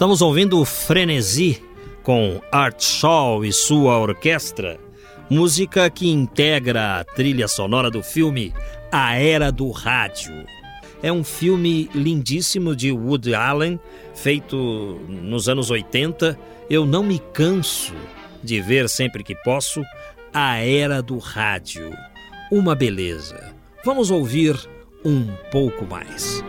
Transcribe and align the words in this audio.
Estamos 0.00 0.22
ouvindo 0.22 0.64
Frenesi 0.64 1.62
com 2.02 2.40
Art 2.50 2.82
Shaw 2.82 3.44
e 3.44 3.52
sua 3.52 3.98
orquestra, 3.98 4.80
música 5.28 5.90
que 5.90 6.08
integra 6.08 7.00
a 7.00 7.04
trilha 7.04 7.46
sonora 7.46 7.90
do 7.90 8.02
filme 8.02 8.54
A 8.90 9.16
Era 9.16 9.52
do 9.52 9.70
Rádio. 9.70 10.46
É 11.02 11.12
um 11.12 11.22
filme 11.22 11.90
lindíssimo 11.94 12.74
de 12.74 12.90
Woody 12.90 13.34
Allen, 13.34 13.78
feito 14.14 14.98
nos 15.06 15.50
anos 15.50 15.70
80. 15.70 16.38
Eu 16.70 16.86
não 16.86 17.02
me 17.02 17.18
canso 17.34 17.92
de 18.42 18.58
ver 18.58 18.88
sempre 18.88 19.22
que 19.22 19.34
posso 19.34 19.82
A 20.32 20.56
Era 20.64 21.02
do 21.02 21.18
Rádio. 21.18 21.92
Uma 22.50 22.74
beleza. 22.74 23.54
Vamos 23.84 24.10
ouvir 24.10 24.58
um 25.04 25.26
pouco 25.52 25.84
mais. 25.84 26.42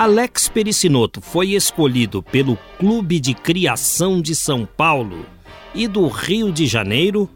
Alex 0.00 0.48
Pericinoto 0.48 1.20
foi 1.20 1.50
escolhido 1.50 2.22
pelo 2.22 2.56
Clube 2.78 3.20
de 3.20 3.34
Criação 3.34 4.22
de 4.22 4.34
São 4.34 4.64
Paulo 4.64 5.26
e 5.74 5.86
do 5.86 6.08
Rio 6.08 6.50
de 6.50 6.66
Janeiro 6.66 7.28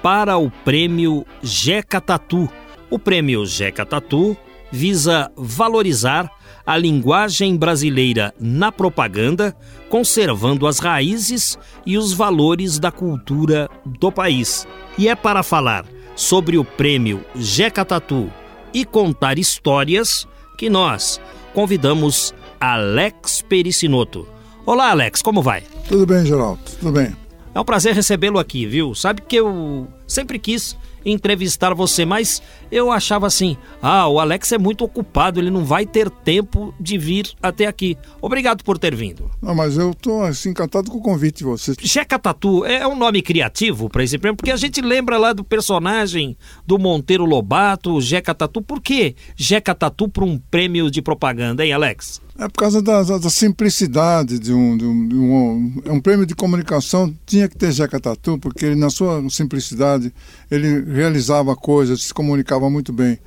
para 0.00 0.36
o 0.36 0.48
prêmio 0.48 1.26
Jeca 1.42 2.00
Tatu. 2.00 2.48
O 2.88 2.96
prêmio 2.96 3.44
Jeca 3.44 3.84
Tatu 3.84 4.36
visa 4.70 5.32
valorizar 5.36 6.30
a 6.64 6.78
linguagem 6.78 7.56
brasileira 7.56 8.32
na 8.38 8.70
propaganda, 8.70 9.52
conservando 9.88 10.68
as 10.68 10.78
raízes 10.78 11.58
e 11.84 11.98
os 11.98 12.12
valores 12.12 12.78
da 12.78 12.92
cultura 12.92 13.68
do 13.84 14.12
país. 14.12 14.64
E 14.96 15.08
é 15.08 15.16
para 15.16 15.42
falar 15.42 15.84
sobre 16.14 16.56
o 16.56 16.64
prêmio 16.64 17.24
Jeca 17.34 17.84
Tatu 17.84 18.30
e 18.72 18.84
contar 18.84 19.40
histórias 19.40 20.24
que 20.56 20.70
nós, 20.70 21.20
convidamos 21.52 22.34
Alex 22.60 23.42
Pericinoto. 23.42 24.26
Olá, 24.64 24.90
Alex, 24.90 25.22
como 25.22 25.42
vai? 25.42 25.62
Tudo 25.88 26.06
bem, 26.06 26.24
Geraldo, 26.24 26.60
tudo 26.78 26.92
bem. 26.92 27.14
É 27.54 27.60
um 27.60 27.64
prazer 27.64 27.94
recebê-lo 27.94 28.38
aqui, 28.38 28.64
viu? 28.64 28.94
Sabe 28.94 29.20
que 29.22 29.36
eu 29.36 29.86
sempre 30.06 30.38
quis 30.38 30.76
entrevistar 31.04 31.74
você, 31.74 32.04
mas 32.04 32.42
eu 32.70 32.90
achava 32.90 33.26
assim: 33.26 33.56
ah, 33.80 34.08
o 34.08 34.18
Alex 34.18 34.52
é 34.52 34.58
muito 34.58 34.84
ocupado, 34.84 35.40
ele 35.40 35.50
não 35.50 35.64
vai 35.64 35.86
ter 35.86 36.10
tempo 36.10 36.74
de 36.78 36.98
vir 36.98 37.32
até 37.42 37.66
aqui. 37.66 37.96
Obrigado 38.20 38.64
por 38.64 38.78
ter 38.78 38.94
vindo. 38.94 39.30
Não, 39.40 39.54
mas 39.54 39.76
eu 39.76 39.94
tô 39.94 40.22
assim, 40.22 40.50
encantado 40.50 40.90
com 40.90 40.98
o 40.98 41.02
convite 41.02 41.38
de 41.38 41.44
vocês. 41.44 41.76
Jeca 41.80 42.18
Tatu 42.18 42.64
é 42.64 42.86
um 42.86 42.96
nome 42.96 43.22
criativo 43.22 43.88
para 43.88 44.04
esse 44.04 44.18
prêmio, 44.18 44.36
porque 44.36 44.50
a 44.50 44.56
gente 44.56 44.80
lembra 44.80 45.18
lá 45.18 45.32
do 45.32 45.44
personagem 45.44 46.36
do 46.66 46.78
Monteiro 46.78 47.24
Lobato, 47.24 48.00
Jeca 48.00 48.34
Tatu. 48.34 48.62
Por 48.62 48.80
que 48.80 49.14
Jeca 49.36 49.74
Tatu 49.74 50.08
para 50.08 50.24
um 50.24 50.38
prêmio 50.38 50.90
de 50.90 51.02
propaganda, 51.02 51.64
hein, 51.64 51.72
Alex? 51.72 52.20
É 52.38 52.48
por 52.48 52.58
causa 52.58 52.80
da, 52.80 53.02
da, 53.02 53.18
da 53.18 53.30
simplicidade 53.30 54.38
de 54.38 54.52
um, 54.52 54.76
de, 54.76 54.84
um, 54.84 55.08
de 55.08 55.14
um, 55.14 55.82
um, 55.86 56.00
prêmio 56.00 56.24
de 56.24 56.34
comunicação 56.34 57.14
tinha 57.26 57.46
que 57.46 57.56
ter 57.56 57.70
Jeca 57.72 58.00
Tatu, 58.00 58.38
porque 58.38 58.64
ele, 58.64 58.74
na 58.74 58.88
sua 58.88 59.22
simplicidade 59.28 60.12
ele 60.50 60.80
realizava 60.92 61.54
coisas, 61.54 62.02
se 62.02 62.14
comunicava 62.14 62.70
muito 62.70 62.92
bem. 62.92 63.18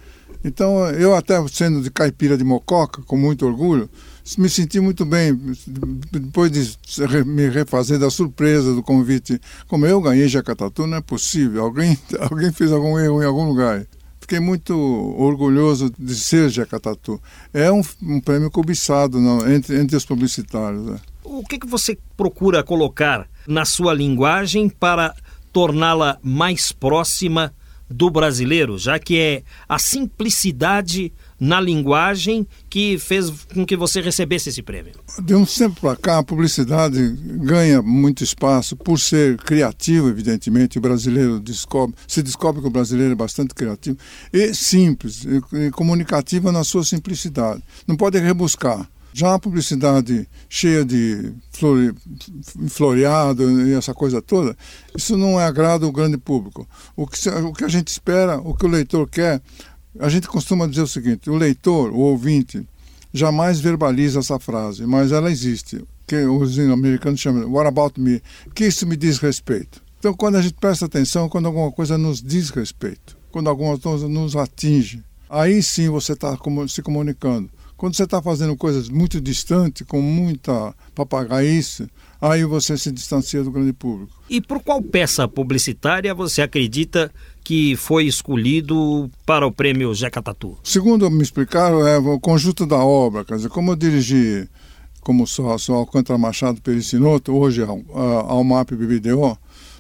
Então, 0.44 0.88
eu 0.92 1.16
até 1.16 1.36
sendo 1.48 1.82
de 1.82 1.90
caipira 1.90 2.38
de 2.38 2.44
Mococa, 2.44 3.02
com 3.04 3.18
muito 3.18 3.46
orgulho, 3.46 3.90
me 4.38 4.50
senti 4.50 4.80
muito 4.80 5.06
bem 5.06 5.40
depois 6.12 6.52
de 6.52 6.78
me 7.26 7.48
refazer 7.48 8.00
da 8.00 8.10
surpresa 8.10 8.74
do 8.74 8.82
convite. 8.82 9.40
Como 9.68 9.86
eu 9.86 10.02
ganhei 10.02 10.28
Jacatatu, 10.28 10.88
não 10.88 10.98
é 10.98 11.02
possível. 11.02 11.64
Alguém, 11.64 11.98
alguém 12.20 12.52
fez 12.52 12.72
algum 12.72 12.98
erro 12.98 13.22
em 13.22 13.26
algum 13.26 13.48
lugar. 13.48 13.86
Fiquei 14.26 14.40
muito 14.40 14.74
orgulhoso 15.20 15.94
de 16.00 16.16
ser 16.16 16.50
Jacatatu. 16.50 17.22
É 17.54 17.72
um, 17.72 17.82
um 18.02 18.20
prêmio 18.20 18.50
cobiçado 18.50 19.22
não, 19.22 19.48
entre, 19.48 19.80
entre 19.80 19.96
os 19.96 20.04
publicitários. 20.04 20.84
Né? 20.84 21.00
O 21.24 21.44
que, 21.44 21.60
que 21.60 21.68
você 21.68 21.96
procura 22.18 22.64
colocar 22.64 23.30
na 23.46 23.66
sua 23.66 23.94
linguagem 23.94 24.68
para 24.68 25.14
torná-la 25.54 26.18
mais 26.24 26.72
próxima 26.72 27.54
do 27.88 28.10
brasileiro, 28.10 28.80
já 28.80 28.98
que 28.98 29.16
é 29.16 29.44
a 29.70 29.78
simplicidade 29.78 31.14
na 31.40 31.60
linguagem 31.60 32.48
que 32.70 32.98
fez 32.98 33.30
com 33.54 33.66
que 33.66 33.76
você 33.76 34.02
recebesse 34.02 34.50
esse 34.50 34.62
prêmio? 34.62 34.94
De 35.24 35.36
um 35.36 35.46
tempo 35.46 35.80
para 35.82 35.96
cá, 35.96 36.20
a 36.20 36.24
publicidade 36.24 37.10
ganha 37.44 37.82
muito 37.82 38.24
espaço 38.24 38.76
por 38.76 39.00
ser 39.00 39.38
criativo, 39.38 40.10
evidentemente. 40.10 40.78
O 40.78 40.82
brasileiro 40.82 41.40
descobre, 41.40 41.96
se 42.08 42.22
descobre 42.22 42.62
que 42.62 42.68
o 42.68 42.72
brasileiro 42.72 43.14
é 43.14 43.16
bastante 43.16 43.54
criativo 43.54 43.98
e 44.32 44.54
simples, 44.54 45.26
e 45.26 45.72
comunicativa 45.72 46.52
na 46.52 46.64
sua 46.64 46.84
simplicidade. 46.84 47.62
Não 47.88 47.96
pode 47.96 48.18
rebuscar. 48.20 48.90
Já 49.14 49.34
a 49.34 49.40
publicidade 49.40 50.28
cheia 50.50 50.84
de 50.84 51.32
flore, 51.50 51.96
floreado 52.68 53.66
e 53.66 53.72
essa 53.72 53.94
coisa 53.94 54.22
toda, 54.22 54.58
isso 54.94 55.16
não 55.16 55.40
é 55.40 55.46
agrado 55.46 55.86
ao 55.86 55.92
grande 55.94 56.18
público. 56.18 56.68
O 56.98 57.08
que, 57.08 57.30
o 57.30 57.54
que 57.54 57.64
a 57.64 57.70
gente 57.70 57.88
espera, 57.88 58.38
o 58.38 58.54
que 58.54 58.66
o 58.66 58.70
leitor 58.70 59.10
quer, 59.10 59.42
a 60.00 60.10
gente 60.10 60.28
costuma 60.28 60.68
dizer 60.68 60.82
o 60.82 60.88
seguinte: 60.88 61.30
o 61.30 61.36
leitor, 61.36 61.92
o 61.92 62.00
ouvinte, 62.00 62.68
jamais 63.14 63.60
verbaliza 63.60 64.20
essa 64.20 64.40
frase, 64.40 64.86
mas 64.86 65.12
ela 65.12 65.32
existe. 65.32 65.84
Que 66.08 66.18
os 66.18 66.60
americanos 66.60 67.20
chamam 67.20 67.52
What 67.52 67.68
about 67.68 68.00
me? 68.00 68.22
Que 68.54 68.68
isso 68.68 68.86
me 68.86 68.96
diz 68.96 69.18
respeito. 69.18 69.82
Então, 69.98 70.14
quando 70.14 70.36
a 70.36 70.42
gente 70.42 70.54
presta 70.54 70.86
atenção, 70.86 71.28
quando 71.28 71.48
alguma 71.48 71.72
coisa 71.72 71.98
nos 71.98 72.22
diz 72.22 72.52
respeito, 72.52 73.18
quando 73.32 73.50
alguma 73.50 73.76
coisa 73.80 74.08
nos 74.08 74.36
atinge, 74.36 75.02
aí 75.28 75.64
sim 75.64 75.90
você 75.90 76.14
está 76.14 76.38
se 76.68 76.82
comunicando. 76.84 77.50
Quando 77.76 77.96
você 77.96 78.04
está 78.04 78.22
fazendo 78.22 78.56
coisas 78.56 78.88
muito 78.88 79.20
distantes, 79.20 79.86
com 79.86 80.02
muita 80.02 80.74
papagaice, 80.94 81.90
aí 82.22 82.44
você 82.46 82.78
se 82.78 82.92
distancia 82.92 83.44
do 83.44 83.52
grande 83.52 83.74
público. 83.74 84.14
E 84.30 84.40
por 84.40 84.62
qual 84.62 84.82
peça 84.82 85.28
publicitária 85.28 86.14
você 86.14 86.42
acredita 86.42 87.12
que 87.46 87.76
foi 87.76 88.08
escolhido 88.08 89.10
para 89.24 89.46
o 89.46 89.52
prêmio 89.52 89.94
Jeca 89.94 90.20
Tatu? 90.20 90.58
Segundo 90.64 91.10
me 91.12 91.22
explicaram, 91.22 91.88
é 91.88 92.00
o 92.00 92.20
conjunto 92.20 92.66
da 92.66 92.78
obra. 92.78 93.24
Quer 93.24 93.36
dizer, 93.36 93.50
como 93.50 93.72
eu 93.72 93.76
dirigi 93.76 94.50
como 95.00 95.28
sócio 95.28 95.76
Alcântara 95.76 96.18
Machado 96.18 96.60
Pericinoto, 96.60 97.32
hoje 97.32 97.62
ao, 97.62 97.80
ao 97.94 98.44
MAP 98.44 98.72
BBDO, 98.72 99.38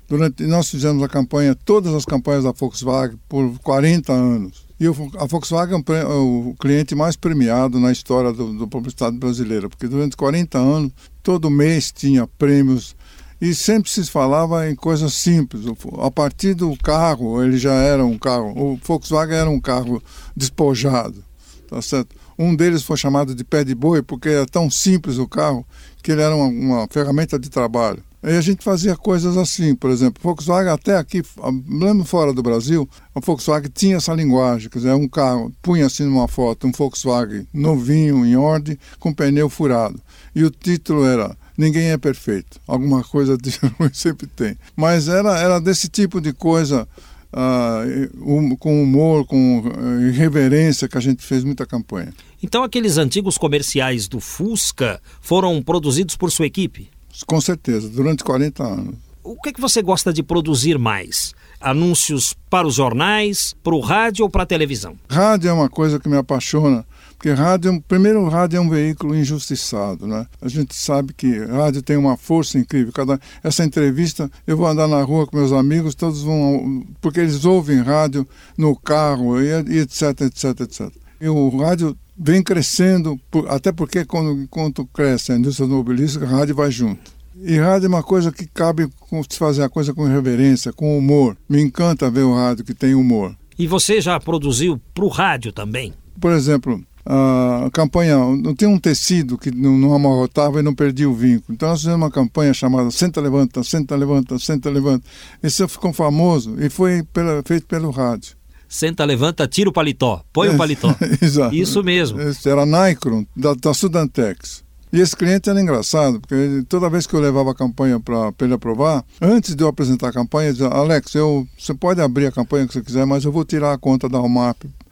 durante, 0.07 0.43
nós 0.43 0.69
fizemos 0.69 1.01
a 1.01 1.09
campanha, 1.09 1.56
todas 1.56 1.91
as 1.95 2.06
campanhas 2.06 2.44
da 2.44 2.51
Volkswagen 2.51 3.17
por 3.27 3.57
40 3.63 4.13
anos. 4.13 4.63
E 4.79 4.85
a 4.85 5.25
Volkswagen 5.25 5.83
é 5.88 6.06
o 6.06 6.53
cliente 6.59 6.94
mais 6.94 7.15
premiado 7.15 7.79
na 7.79 7.91
história 7.91 8.31
do, 8.31 8.53
do 8.53 8.68
publicidade 8.68 9.18
brasileira, 9.18 9.68
porque 9.68 9.88
durante 9.88 10.15
40 10.15 10.59
anos, 10.59 10.91
todo 11.23 11.50
mês 11.50 11.91
tinha 11.91 12.27
prêmios 12.27 12.95
e 13.39 13.53
sempre 13.53 13.89
se 13.89 14.03
falava 14.05 14.69
em 14.69 14.75
coisas 14.75 15.13
simples. 15.13 15.65
A 15.99 16.09
partir 16.09 16.53
do 16.53 16.75
carro, 16.77 17.43
ele 17.43 17.57
já 17.57 17.73
era 17.73 18.05
um 18.05 18.17
carro, 18.17 18.53
o 18.55 18.79
Volkswagen 18.83 19.35
era 19.35 19.49
um 19.49 19.59
carro 19.59 20.01
despojado, 20.35 21.23
tá 21.69 21.81
certo? 21.81 22.15
Um 22.37 22.55
deles 22.55 22.83
foi 22.83 22.97
chamado 22.97 23.33
de 23.33 23.43
pé 23.43 23.63
de 23.63 23.73
boi 23.73 24.01
porque 24.01 24.29
era 24.29 24.45
tão 24.45 24.69
simples 24.69 25.17
o 25.17 25.27
carro 25.27 25.65
que 26.03 26.11
ele 26.11 26.21
era 26.21 26.35
uma, 26.35 26.47
uma 26.47 26.87
ferramenta 26.89 27.39
de 27.39 27.49
trabalho. 27.49 28.03
Aí 28.21 28.35
a 28.35 28.41
gente 28.41 28.63
fazia 28.63 28.95
coisas 28.95 29.37
assim, 29.37 29.75
por 29.75 29.91
exemplo, 29.91 30.19
Volkswagen 30.21 30.71
até 30.71 30.97
aqui, 30.97 31.21
mesmo 31.67 32.03
fora 32.03 32.33
do 32.33 32.41
Brasil, 32.41 32.89
a 33.13 33.19
Volkswagen 33.19 33.69
tinha 33.71 33.97
essa 33.97 34.15
linguagem, 34.15 34.67
quer 34.67 34.79
dizer, 34.79 34.93
um 34.93 35.07
carro, 35.07 35.53
punha 35.61 35.85
assim 35.85 36.05
numa 36.05 36.27
foto, 36.27 36.65
um 36.65 36.71
Volkswagen 36.71 37.47
novinho, 37.53 38.25
em 38.25 38.35
ordem, 38.35 38.79
com 38.99 39.13
pneu 39.13 39.47
furado. 39.47 40.01
E 40.33 40.43
o 40.43 40.49
título 40.49 41.05
era 41.05 41.37
Ninguém 41.57 41.92
é 41.92 41.98
perfeito. 41.98 42.60
Alguma 42.68 43.04
coisa 43.04 43.38
de 43.38 43.52
ruim 43.80 43.90
sempre 43.94 44.28
tem. 44.28 44.57
Mas 44.75 45.07
era, 45.07 45.38
era 45.40 45.60
desse 45.60 45.88
tipo 45.88 46.19
de 46.19 46.34
coisa 46.34 46.88
uh, 47.36 48.57
com 48.57 48.81
humor, 48.81 49.25
com 49.25 49.60
uh, 49.60 50.02
irreverência, 50.07 50.88
que 50.88 50.98
a 50.98 51.02
gente 51.02 51.24
fez 51.24 51.44
muita 51.44 51.66
campanha. 51.66 52.13
Então 52.42 52.63
aqueles 52.63 52.98
antigos 52.98 53.38
comerciais 53.38 54.07
do 54.07 54.19
Fusca 54.19 55.02
foram 55.22 55.62
produzidos 55.62 56.16
por 56.16 56.31
sua 56.31 56.46
equipe? 56.46 56.90
Com 57.25 57.40
certeza, 57.40 57.90
durante 57.90 58.24
40 58.24 58.63
anos. 58.63 58.96
O 59.24 59.36
que, 59.42 59.50
é 59.50 59.54
que 59.54 59.62
você 59.62 59.81
gosta 59.81 60.13
de 60.13 60.22
produzir 60.22 60.78
mais? 60.78 61.34
Anúncios 61.60 62.36
para 62.48 62.68
os 62.68 62.75
jornais, 62.75 63.56
para 63.63 63.74
o 63.74 63.80
rádio 63.80 64.24
ou 64.24 64.30
para 64.30 64.44
a 64.44 64.46
televisão? 64.46 64.96
Rádio 65.10 65.50
é 65.50 65.54
uma 65.54 65.68
coisa 65.68 66.00
que 66.00 66.07
me 66.07 66.16
apaixona, 66.16 66.86
porque 67.25 67.42
rádio, 67.42 67.81
primeiro, 67.88 68.22
o 68.22 68.30
rádio 68.30 68.57
é 68.57 68.62
um 68.62 68.69
veículo 68.69 69.16
injustiçado, 69.16 70.06
né? 70.06 70.27
A 70.39 70.48
gente 70.48 70.75
sabe 70.75 71.12
que 71.12 71.39
rádio 71.45 71.81
tem 71.81 71.98
uma 71.98 72.16
força 72.16 72.60
incrível. 72.60 72.94
Cada 72.94 73.19
essa 73.44 73.66
entrevista, 73.66 74.30
eu 74.45 74.56
vou 74.56 74.68
andar 74.68 74.88
na 74.88 75.01
rua 75.01 75.25
com 75.25 75.36
meus 75.36 75.51
amigos, 75.51 75.95
todos 75.95 76.22
vão 76.22 76.86
porque 77.01 77.19
eles 77.22 77.44
ouvem 77.44 77.81
rádio 77.81 78.27
no 78.56 78.75
carro 78.75 79.42
e, 79.42 79.48
e 79.48 79.80
etc, 79.80 80.22
etc, 80.22 80.60
etc. 80.60 80.92
E 81.19 81.27
o 81.27 81.50
rádio 81.57 81.98
vem 82.16 82.44
crescendo, 82.44 83.19
até 83.50 83.71
porque 83.71 84.06
quando, 84.06 84.48
quando 84.48 84.86
cresce 84.86 85.31
a 85.31 85.36
indústria 85.36 85.66
automobilística, 85.66 86.28
a 86.28 86.30
rádio 86.30 86.54
vai 86.54 86.69
junto. 86.69 87.12
E 87.42 87.57
rádio 87.57 87.88
é 87.88 87.89
uma 87.89 88.04
coisa 88.04 88.31
que 88.31 88.45
cabe 88.45 88.88
se 89.28 89.39
fazer 89.39 89.63
a 89.63 89.69
coisa 89.69 89.95
com 89.95 90.04
reverência, 90.04 90.71
com 90.71 90.95
humor. 90.95 91.36
Me 91.50 91.60
encanta 91.60 92.07
ver 92.07 92.21
o 92.21 92.36
rádio 92.36 92.63
que 92.63 92.75
tem 92.75 92.94
humor. 92.94 93.36
E 93.57 93.66
você 93.66 94.00
já 94.00 94.19
produziu 94.19 94.80
para 94.94 95.06
o 95.06 95.10
rádio 95.10 95.51
também? 95.51 95.92
Por 96.21 96.31
exemplo, 96.31 96.80
a 97.06 97.69
campanha, 97.72 98.18
não 98.18 98.56
tem 98.56 98.68
um 98.68 98.80
tecido 98.80 99.38
que 99.38 99.52
não, 99.52 99.78
não 99.78 99.94
amarrotava 99.94 100.60
e 100.60 100.63
não 100.63 100.74
perdia 100.74 101.10
o 101.10 101.13
vínculo. 101.13 101.54
Então 101.54 101.69
nós 101.69 101.80
fizemos 101.80 102.02
uma 102.02 102.12
campanha 102.12 102.54
chamada 102.54 102.90
Senta, 102.90 103.22
Levanta, 103.22 103.63
Senta, 103.63 103.96
Levanta, 103.96 104.40
Senta, 104.40 104.69
Levanta. 104.69 105.06
Esse 105.44 105.68
ficou 105.68 105.94
famoso 105.94 106.56
e 106.60 106.69
foi 106.69 107.04
pela, 107.13 107.44
feito 107.46 107.68
pelo 107.68 107.92
rádio. 107.92 108.36
Senta, 108.68 109.06
levanta, 109.06 109.48
tira 109.48 109.69
o 109.69 109.74
paletó, 109.74 110.24
põe 110.34 110.50
o 110.50 110.57
paletó. 110.57 110.94
Exato. 111.22 111.56
Isso 111.56 111.84
mesmo. 111.84 112.19
Esse 112.19 112.50
era 112.50 112.66
Nikron, 112.66 113.25
da, 113.36 113.54
da 113.54 113.74
Sudantex. 113.74 114.66
E 114.92 115.00
esse 115.00 115.16
cliente 115.16 115.50
era 115.50 115.62
engraçado, 115.62 116.19
porque 116.19 116.63
toda 116.69 116.90
vez 116.90 117.06
que 117.06 117.13
eu 117.13 117.19
levava 117.19 117.52
a 117.52 117.56
campanha 117.56 118.00
para 118.00 118.34
ele 118.42 118.54
aprovar, 118.54 119.04
antes 119.22 119.56
de 119.56 119.63
eu 119.63 119.68
apresentar 119.68 120.10
a 120.10 120.13
campanha, 120.13 120.50
ele 120.50 120.57
dizia, 120.57 120.69
Alex, 120.69 121.13
eu, 121.16 121.46
você 121.57 121.74
pode 121.74 122.02
abrir 122.02 122.28
a 122.28 122.31
campanha 122.31 122.66
que 122.66 122.74
você 122.74 122.81
quiser, 122.81 123.06
mas 123.06 123.25
eu 123.25 123.31
vou 123.31 123.44
tirar 123.44 123.74
a 123.74 123.78
conta 123.78 124.07
da 124.07 124.19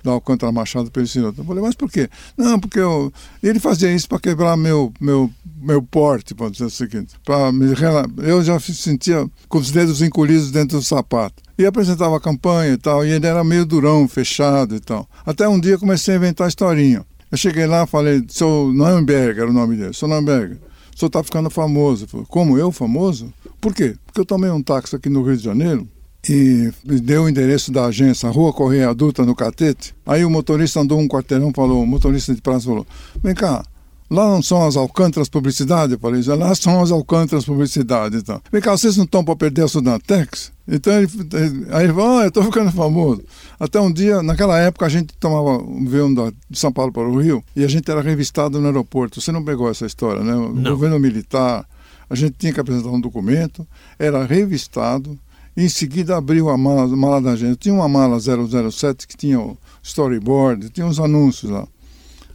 Almap, 0.04 0.06
da 0.06 0.12
Alcântara 0.12 0.52
Machado 0.52 0.92
Pericinoto. 0.92 1.42
Eu 1.42 1.46
falei, 1.46 1.64
mas 1.64 1.76
por 1.76 1.90
quê? 1.90 2.10
Não, 2.38 2.60
porque 2.60 2.80
eu... 2.80 3.12
ele 3.42 3.60
fazia 3.60 3.94
isso 3.94 4.08
para 4.08 4.20
quebrar 4.20 4.58
meu, 4.58 4.94
meu, 5.00 5.32
meu 5.62 5.82
porte, 5.82 6.36
pode 6.36 6.54
dizer 6.54 6.66
o 6.66 6.70
seguinte. 6.70 7.16
Pra 7.26 7.52
me... 7.52 7.68
Eu 8.18 8.44
já 8.44 8.60
sentia 8.60 9.28
com 9.48 9.58
os 9.58 9.72
dedos 9.72 10.02
encolhidos 10.02 10.52
dentro 10.52 10.78
do 10.78 10.84
sapato. 10.84 11.42
E 11.58 11.66
apresentava 11.66 12.18
a 12.18 12.22
campanha 12.22 12.74
e 12.74 12.78
tal, 12.78 13.06
e 13.06 13.12
ele 13.12 13.26
era 13.26 13.44
meio 13.44 13.66
durão, 13.66 14.08
fechado 14.08 14.76
e 14.76 14.80
tal. 14.80 15.08
Até 15.26 15.48
um 15.48 15.60
dia 15.60 15.78
comecei 15.78 16.16
a 16.16 16.18
inventar 16.18 16.48
historinha. 16.48 17.06
Eu 17.32 17.38
cheguei 17.38 17.66
lá 17.66 17.86
falei, 17.88 18.24
seu 18.28 18.72
Neuenberg 18.74 19.40
era 19.40 19.50
o 19.50 19.54
nome 19.54 19.76
dele, 19.76 19.94
seu 19.94 20.08
Neuenberg, 20.08 20.56
o 20.96 21.00
senhor 21.00 21.08
está 21.08 21.24
ficando 21.24 21.50
famoso. 21.50 22.08
Falei, 22.08 22.26
Como 22.30 22.58
eu, 22.58 22.72
famoso? 22.72 23.34
Por 23.60 23.74
quê? 23.74 23.96
Porque 24.06 24.20
eu 24.20 24.26
tomei 24.26 24.52
um 24.52 24.62
táxi 24.62 24.96
aqui 24.96 25.10
no 25.10 25.24
Rio 25.24 25.38
de 25.38 25.44
Janeiro 25.44 25.88
e 26.28 26.72
deu 26.86 27.24
o 27.24 27.30
endereço 27.30 27.72
da 27.72 27.86
agência, 27.86 28.30
Rua 28.30 28.54
Correia 28.54 28.90
Adulta, 28.90 29.26
no 29.26 29.36
Catete. 29.36 29.94
Aí 30.06 30.24
o 30.24 30.30
motorista 30.30 30.80
andou 30.80 31.00
um 31.00 31.08
quarteirão 31.08 31.52
falou, 31.54 31.84
o 31.84 31.88
motorista 31.88 32.34
de 32.34 32.42
praça 32.42 32.66
falou, 32.66 32.88
vem 33.22 33.36
cá, 33.36 33.64
Lá 34.14 34.28
não 34.28 34.44
são 34.44 34.64
as 34.64 34.76
Alcântaras 34.76 35.28
Publicidade? 35.28 35.94
Eu 35.94 36.00
falei, 36.00 36.22
lá 36.22 36.54
são 36.54 36.84
as 36.84 36.92
Alcântaras 36.92 37.46
Publicidade. 37.46 38.18
Então. 38.18 38.40
Vem 38.52 38.62
cá, 38.62 38.72
vocês 38.72 38.96
não 38.96 39.06
estão 39.06 39.26
para 39.26 39.36
perder 39.36 39.64
a 39.64 39.68
Sudantex? 39.68 40.52
Então 40.68 40.94
ele, 40.94 41.08
aí 41.72 41.86
ele 41.86 41.94
falou, 41.94 42.20
ah, 42.20 42.22
eu 42.22 42.28
estou 42.28 42.44
ficando 42.44 42.72
famoso. 42.72 43.24
Até 43.60 43.82
um 43.82 43.92
dia, 43.92 44.22
naquela 44.22 44.60
época, 44.60 44.86
a 44.86 44.90
gente 44.90 45.16
tomava 45.20 45.64
um 45.64 45.84
avião 45.88 46.14
de 46.48 46.60
São 46.60 46.72
Paulo 46.72 46.92
para 46.92 47.10
o 47.10 47.20
Rio 47.20 47.44
e 47.56 47.64
a 47.64 47.68
gente 47.68 47.90
era 47.90 48.02
revistado 48.02 48.60
no 48.60 48.68
aeroporto. 48.68 49.20
Você 49.20 49.32
não 49.32 49.44
pegou 49.44 49.68
essa 49.68 49.88
história, 49.88 50.24
né? 50.24 50.36
O 50.36 50.54
não. 50.54 50.72
governo 50.72 51.00
militar, 51.00 51.68
a 52.08 52.14
gente 52.14 52.36
tinha 52.38 52.54
que 52.54 52.60
apresentar 52.60 52.90
um 52.90 53.02
documento, 53.02 53.68
era 53.98 54.24
revistado, 54.26 55.18
em 55.56 55.70
seguida 55.70 56.18
abriu 56.18 56.50
a 56.50 56.58
mala, 56.58 56.84
a 56.84 56.88
mala 56.88 57.22
da 57.22 57.36
gente. 57.36 57.58
Tinha 57.58 57.76
uma 57.76 57.88
mala 57.88 58.18
007 58.20 59.08
que 59.08 59.16
tinha 59.16 59.40
o 59.40 59.58
storyboard, 59.82 60.70
tinha 60.70 60.86
uns 60.86 61.00
anúncios 61.00 61.52
lá. 61.52 61.68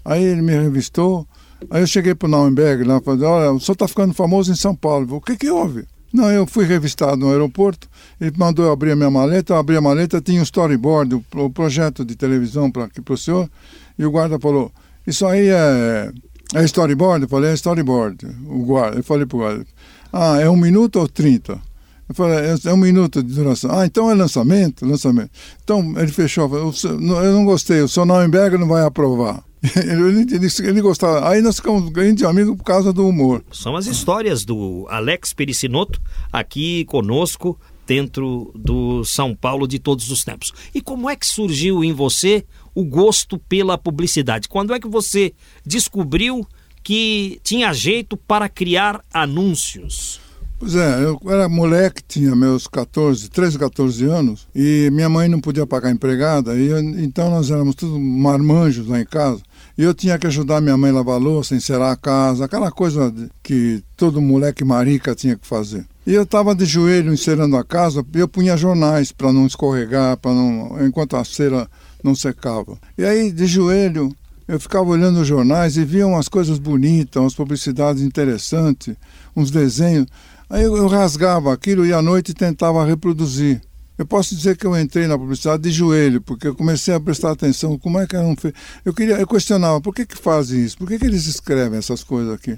Aí 0.04 0.22
ele 0.22 0.42
me 0.42 0.52
revistou, 0.52 1.26
Aí 1.70 1.82
eu 1.82 1.86
cheguei 1.86 2.14
para 2.14 2.26
o 2.26 2.30
Nauenberg 2.30 2.84
lá 2.84 2.98
e 2.98 3.02
falei, 3.02 3.24
olha, 3.24 3.52
o 3.52 3.60
senhor 3.60 3.74
está 3.74 3.88
ficando 3.88 4.14
famoso 4.14 4.52
em 4.52 4.54
São 4.54 4.74
Paulo. 4.74 5.06
Falei, 5.06 5.18
o 5.18 5.20
que 5.20 5.36
que 5.36 5.50
houve? 5.50 5.84
Não, 6.12 6.30
eu 6.30 6.46
fui 6.46 6.64
revistado 6.64 7.16
no 7.16 7.30
aeroporto, 7.30 7.86
ele 8.18 8.32
mandou 8.38 8.64
eu 8.64 8.72
abrir 8.72 8.92
a 8.92 8.96
minha 8.96 9.10
maleta, 9.10 9.52
eu 9.52 9.58
abri 9.58 9.76
a 9.76 9.80
maleta, 9.80 10.22
tinha 10.22 10.40
um 10.40 10.42
storyboard, 10.42 11.16
o, 11.16 11.24
o 11.34 11.50
projeto 11.50 12.02
de 12.02 12.16
televisão 12.16 12.70
para 12.70 12.88
o 13.10 13.16
senhor, 13.16 13.50
e 13.98 14.06
o 14.06 14.10
guarda 14.10 14.38
falou, 14.38 14.72
isso 15.06 15.26
aí 15.26 15.48
é, 15.48 16.10
é 16.54 16.64
storyboard? 16.64 17.24
Eu 17.24 17.28
falei, 17.28 17.50
é 17.50 17.54
storyboard. 17.54 18.26
O 18.46 18.64
guarda, 18.64 18.96
eu 18.96 19.04
falei 19.04 19.26
para 19.26 19.36
o 19.36 19.40
guarda, 19.40 19.66
ah, 20.10 20.40
é 20.40 20.48
um 20.48 20.56
minuto 20.56 20.98
ou 20.98 21.06
trinta? 21.06 21.60
Eu 22.08 22.14
falei, 22.14 22.38
é, 22.38 22.56
é 22.64 22.72
um 22.72 22.78
minuto 22.78 23.22
de 23.22 23.34
duração. 23.34 23.70
Ah, 23.70 23.84
então 23.84 24.10
é 24.10 24.14
lançamento? 24.14 24.86
Lançamento. 24.86 25.30
Então 25.62 25.94
ele 25.98 26.10
fechou, 26.12 26.50
eu 26.54 27.32
não 27.32 27.44
gostei, 27.44 27.82
o 27.82 27.88
senhor 27.88 28.06
Nauenberg 28.06 28.56
não 28.56 28.68
vai 28.68 28.84
aprovar. 28.84 29.44
ele, 29.76 30.34
ele, 30.34 30.48
ele, 30.60 30.80
gostava. 30.80 31.28
Aí 31.28 31.42
nós 31.42 31.56
ficamos 31.56 31.90
grandes 31.90 32.24
amigos 32.24 32.56
por 32.56 32.64
causa 32.64 32.92
do 32.92 33.06
humor. 33.06 33.44
São 33.50 33.76
as 33.76 33.86
histórias 33.86 34.44
do 34.44 34.86
Alex 34.88 35.32
Pericinoto 35.32 36.00
aqui 36.32 36.84
conosco 36.84 37.58
dentro 37.86 38.52
do 38.54 39.02
São 39.04 39.34
Paulo 39.34 39.66
de 39.66 39.78
todos 39.78 40.10
os 40.10 40.22
tempos. 40.22 40.52
E 40.74 40.80
como 40.80 41.10
é 41.10 41.16
que 41.16 41.26
surgiu 41.26 41.82
em 41.82 41.92
você 41.92 42.44
o 42.74 42.84
gosto 42.84 43.38
pela 43.38 43.76
publicidade? 43.76 44.48
Quando 44.48 44.74
é 44.74 44.78
que 44.78 44.86
você 44.86 45.32
descobriu 45.66 46.46
que 46.84 47.40
tinha 47.42 47.72
jeito 47.72 48.16
para 48.16 48.48
criar 48.48 49.02
anúncios? 49.12 50.20
Pois 50.58 50.74
é, 50.74 51.04
eu 51.04 51.20
era 51.30 51.48
moleque, 51.48 52.02
tinha 52.06 52.34
meus 52.34 52.66
14, 52.66 53.30
13, 53.30 53.58
14 53.58 54.04
anos, 54.06 54.48
e 54.52 54.90
minha 54.92 55.08
mãe 55.08 55.28
não 55.28 55.40
podia 55.40 55.64
pagar 55.64 55.92
empregada, 55.92 56.56
e 56.56 56.66
eu, 56.66 56.80
então 56.80 57.30
nós 57.30 57.48
éramos 57.48 57.76
todos 57.76 57.96
marmanjos 57.96 58.88
lá 58.88 59.00
em 59.00 59.04
casa. 59.04 59.40
E 59.76 59.84
eu 59.84 59.94
tinha 59.94 60.18
que 60.18 60.26
ajudar 60.26 60.60
minha 60.60 60.76
mãe 60.76 60.90
a 60.90 60.94
lavar 60.94 61.20
louça, 61.20 61.54
encerar 61.54 61.92
a 61.92 61.96
casa, 61.96 62.44
aquela 62.44 62.72
coisa 62.72 63.14
que 63.40 63.84
todo 63.96 64.20
moleque 64.20 64.64
marica 64.64 65.14
tinha 65.14 65.36
que 65.36 65.46
fazer. 65.46 65.86
E 66.04 66.12
eu 66.12 66.24
estava 66.24 66.52
de 66.56 66.64
joelho 66.64 67.14
encerando 67.14 67.56
a 67.56 67.62
casa 67.62 68.04
eu 68.14 68.26
punha 68.26 68.56
jornais 68.56 69.12
para 69.12 69.32
não 69.32 69.46
escorregar, 69.46 70.16
para 70.16 70.32
não 70.32 70.84
enquanto 70.84 71.16
a 71.16 71.24
cera 71.24 71.68
não 72.02 72.16
secava. 72.16 72.76
E 72.96 73.04
aí, 73.04 73.30
de 73.30 73.46
joelho, 73.46 74.10
eu 74.48 74.58
ficava 74.58 74.88
olhando 74.88 75.20
os 75.20 75.28
jornais 75.28 75.76
e 75.76 75.84
via 75.84 76.06
umas 76.06 76.26
coisas 76.26 76.58
bonitas, 76.58 77.22
umas 77.22 77.34
publicidades 77.34 78.02
interessantes, 78.02 78.96
uns 79.36 79.50
desenhos. 79.50 80.06
Aí 80.50 80.62
eu, 80.62 80.76
eu 80.76 80.86
rasgava 80.86 81.52
aquilo 81.52 81.84
e 81.84 81.92
à 81.92 82.00
noite 82.00 82.32
tentava 82.32 82.84
reproduzir. 82.84 83.60
Eu 83.98 84.06
posso 84.06 84.34
dizer 84.34 84.56
que 84.56 84.64
eu 84.64 84.78
entrei 84.78 85.08
na 85.08 85.18
publicidade 85.18 85.62
de 85.62 85.72
joelho, 85.72 86.20
porque 86.20 86.46
eu 86.46 86.54
comecei 86.54 86.94
a 86.94 87.00
prestar 87.00 87.32
atenção 87.32 87.76
como 87.76 87.98
é 87.98 88.06
que 88.06 88.14
eram 88.14 88.36
feitos. 88.36 88.60
Eu 88.84 88.94
queria, 88.94 89.16
eu 89.16 89.26
questionava, 89.26 89.80
por 89.80 89.92
que 89.92 90.06
que 90.06 90.16
fazem 90.16 90.64
isso? 90.64 90.78
Por 90.78 90.86
que 90.86 91.00
que 91.00 91.04
eles 91.04 91.26
escrevem 91.26 91.78
essas 91.78 92.04
coisas 92.04 92.32
aqui? 92.32 92.56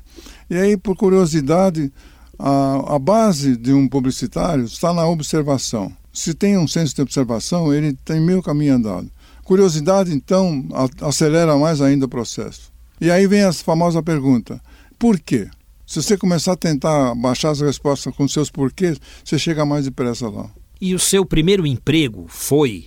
E 0.50 0.56
aí, 0.56 0.76
por 0.76 0.94
curiosidade, 0.94 1.90
a, 2.38 2.94
a 2.94 2.98
base 2.98 3.56
de 3.56 3.72
um 3.72 3.88
publicitário 3.88 4.64
está 4.64 4.92
na 4.92 5.06
observação. 5.06 5.90
Se 6.12 6.34
tem 6.34 6.58
um 6.58 6.68
senso 6.68 6.94
de 6.94 7.00
observação, 7.00 7.72
ele 7.72 7.94
tem 8.04 8.20
meio 8.20 8.42
caminho 8.42 8.74
andado. 8.74 9.10
Curiosidade, 9.42 10.12
então, 10.12 10.66
a, 10.72 11.08
acelera 11.08 11.56
mais 11.56 11.80
ainda 11.80 12.04
o 12.04 12.08
processo. 12.08 12.70
E 13.00 13.10
aí 13.10 13.26
vem 13.26 13.44
a 13.44 13.52
famosa 13.52 14.02
pergunta: 14.02 14.60
por 14.98 15.18
quê? 15.18 15.48
Se 15.90 16.00
você 16.00 16.16
começar 16.16 16.52
a 16.52 16.56
tentar 16.56 17.16
baixar 17.16 17.50
as 17.50 17.60
respostas 17.60 18.14
com 18.14 18.28
seus 18.28 18.48
porquês, 18.48 18.96
você 19.24 19.36
chega 19.36 19.66
mais 19.66 19.86
depressa 19.86 20.28
lá. 20.28 20.48
E 20.80 20.94
o 20.94 21.00
seu 21.00 21.26
primeiro 21.26 21.66
emprego 21.66 22.26
foi 22.28 22.84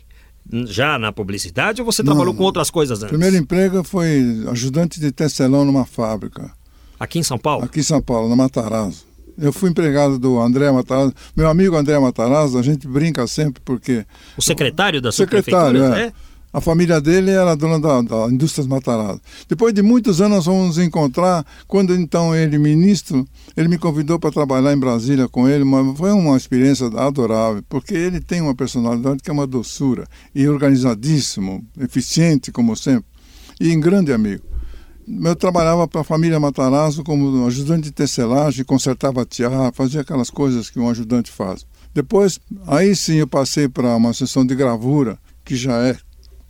já 0.67 0.97
na 0.97 1.11
publicidade 1.11 1.81
ou 1.81 1.85
você 1.85 2.01
Não, 2.01 2.13
trabalhou 2.13 2.33
com 2.33 2.43
outras 2.43 2.71
coisas 2.71 2.99
antes? 2.99 3.09
Primeiro 3.09 3.35
emprego 3.35 3.83
foi 3.83 4.45
ajudante 4.47 5.01
de 5.01 5.11
tecelão 5.11 5.65
numa 5.65 5.83
fábrica. 5.83 6.49
Aqui 6.97 7.19
em 7.19 7.23
São 7.23 7.37
Paulo? 7.37 7.65
Aqui 7.65 7.81
em 7.81 7.83
São 7.83 8.01
Paulo, 8.01 8.29
na 8.29 8.37
Matarazzo. 8.37 9.05
Eu 9.37 9.51
fui 9.51 9.69
empregado 9.69 10.17
do 10.17 10.39
André 10.39 10.71
Matarazzo. 10.71 11.13
Meu 11.35 11.49
amigo 11.49 11.75
André 11.75 11.99
Matarazzo, 11.99 12.57
a 12.57 12.61
gente 12.61 12.87
brinca 12.87 13.27
sempre 13.27 13.61
porque... 13.65 14.05
O 14.37 14.41
secretário 14.41 15.01
da 15.01 15.11
sua 15.11 15.25
secretário, 15.25 15.81
prefeitura, 15.81 16.05
é. 16.05 16.05
é? 16.05 16.13
A 16.53 16.61
família 16.61 17.01
dele 17.01 17.31
era 17.31 17.55
dona 17.55 17.79
da, 17.79 17.99
da 18.03 18.27
Matarazzo. 18.67 19.19
Depois 19.49 19.73
de 19.73 19.81
muitos 19.81 20.21
anos, 20.21 20.37
nós 20.37 20.45
vamos 20.45 20.67
nos 20.67 20.77
encontrar. 20.77 21.43
Quando 21.67 21.95
então 21.95 22.35
ele, 22.35 22.59
ministro, 22.59 23.27
ele 23.57 23.67
me 23.67 23.79
convidou 23.79 24.19
para 24.19 24.31
trabalhar 24.31 24.71
em 24.71 24.77
Brasília 24.77 25.27
com 25.27 25.49
ele. 25.49 25.63
Mas 25.63 25.97
foi 25.97 26.11
uma 26.11 26.37
experiência 26.37 26.85
adorável, 26.95 27.63
porque 27.67 27.95
ele 27.95 28.21
tem 28.21 28.39
uma 28.39 28.53
personalidade 28.53 29.23
que 29.23 29.31
é 29.31 29.33
uma 29.33 29.47
doçura, 29.47 30.05
e 30.35 30.47
organizadíssimo, 30.47 31.65
eficiente, 31.79 32.51
como 32.51 32.75
sempre, 32.75 33.05
e 33.59 33.75
um 33.75 33.79
grande 33.79 34.13
amigo. 34.13 34.43
Eu 35.07 35.35
trabalhava 35.35 35.87
para 35.87 36.01
a 36.01 36.03
família 36.03 36.39
Matarazzo 36.39 37.03
como 37.03 37.47
ajudante 37.47 37.85
de 37.85 37.91
tecelagem, 37.91 38.63
consertava 38.63 39.25
tiar, 39.25 39.73
fazia 39.73 40.01
aquelas 40.01 40.29
coisas 40.29 40.69
que 40.69 40.79
um 40.79 40.87
ajudante 40.87 41.31
faz. 41.31 41.65
Depois, 41.95 42.39
aí 42.67 42.95
sim 42.95 43.15
eu 43.15 43.27
passei 43.27 43.67
para 43.67 43.95
uma 43.95 44.13
sessão 44.13 44.45
de 44.45 44.53
gravura, 44.53 45.17
que 45.43 45.55
já 45.55 45.77
é 45.79 45.97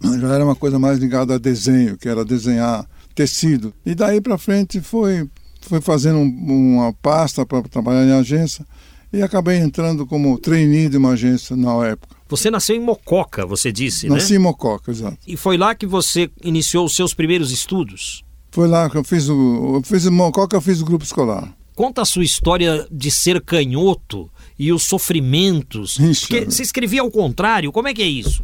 já 0.02 0.34
era 0.34 0.44
uma 0.44 0.56
coisa 0.56 0.78
mais 0.78 1.00
ligada 1.00 1.36
a 1.36 1.38
desenho, 1.38 1.98
que 1.98 2.10
era 2.10 2.26
desenhar 2.26 2.88
tecido. 3.16 3.74
E 3.86 3.96
daí 3.96 4.20
para 4.22 4.38
frente 4.38 4.82
foi 4.82 5.28
foi 5.62 5.80
fazendo 5.80 6.18
um, 6.18 6.78
uma 6.78 6.94
pasta 6.94 7.46
para 7.46 7.62
trabalhar 7.64 8.06
em 8.06 8.12
agência 8.12 8.66
e 9.12 9.22
acabei 9.22 9.58
entrando 9.58 10.06
como 10.06 10.38
trainee 10.38 10.90
de 10.90 10.98
uma 10.98 11.12
agência 11.12 11.56
na 11.56 11.72
época. 11.86 12.16
Você 12.28 12.50
nasceu 12.50 12.76
em 12.76 12.80
Mococa, 12.80 13.46
você 13.46 13.72
disse, 13.72 14.10
Nasci 14.10 14.34
né? 14.34 14.40
em 14.40 14.42
Mococa, 14.42 14.92
exato. 14.92 15.18
E 15.28 15.38
foi 15.38 15.56
lá 15.56 15.76
que 15.76 15.86
você 15.86 16.30
iniciou 16.44 16.86
os 16.86 16.96
seus 16.96 17.14
primeiros 17.14 17.52
estudos? 17.52 18.24
Foi 18.52 18.68
lá 18.68 18.90
que 18.90 18.98
eu 18.98 19.04
fiz 19.04 19.30
o. 19.30 19.76
Eu 19.76 19.82
fiz 19.84 20.06
em 20.06 20.10
Mococa, 20.10 20.56
eu 20.56 20.62
fiz 20.62 20.82
o 20.82 20.86
grupo 20.86 21.04
escolar. 21.04 21.54
Conta 21.76 22.02
a 22.04 22.06
sua 22.06 22.24
história 22.24 22.88
de 22.92 23.10
ser 23.10 23.42
canhoto 23.42 24.30
e 24.60 24.72
os 24.72 24.84
sofrimentos. 24.84 25.98
Ixi, 25.98 26.28
Porque 26.28 26.46
você 26.46 26.62
escrevia 26.62 27.02
ao 27.02 27.10
contrário, 27.10 27.72
como 27.72 27.88
é 27.88 27.94
que 27.94 28.04
é 28.04 28.08
isso? 28.08 28.44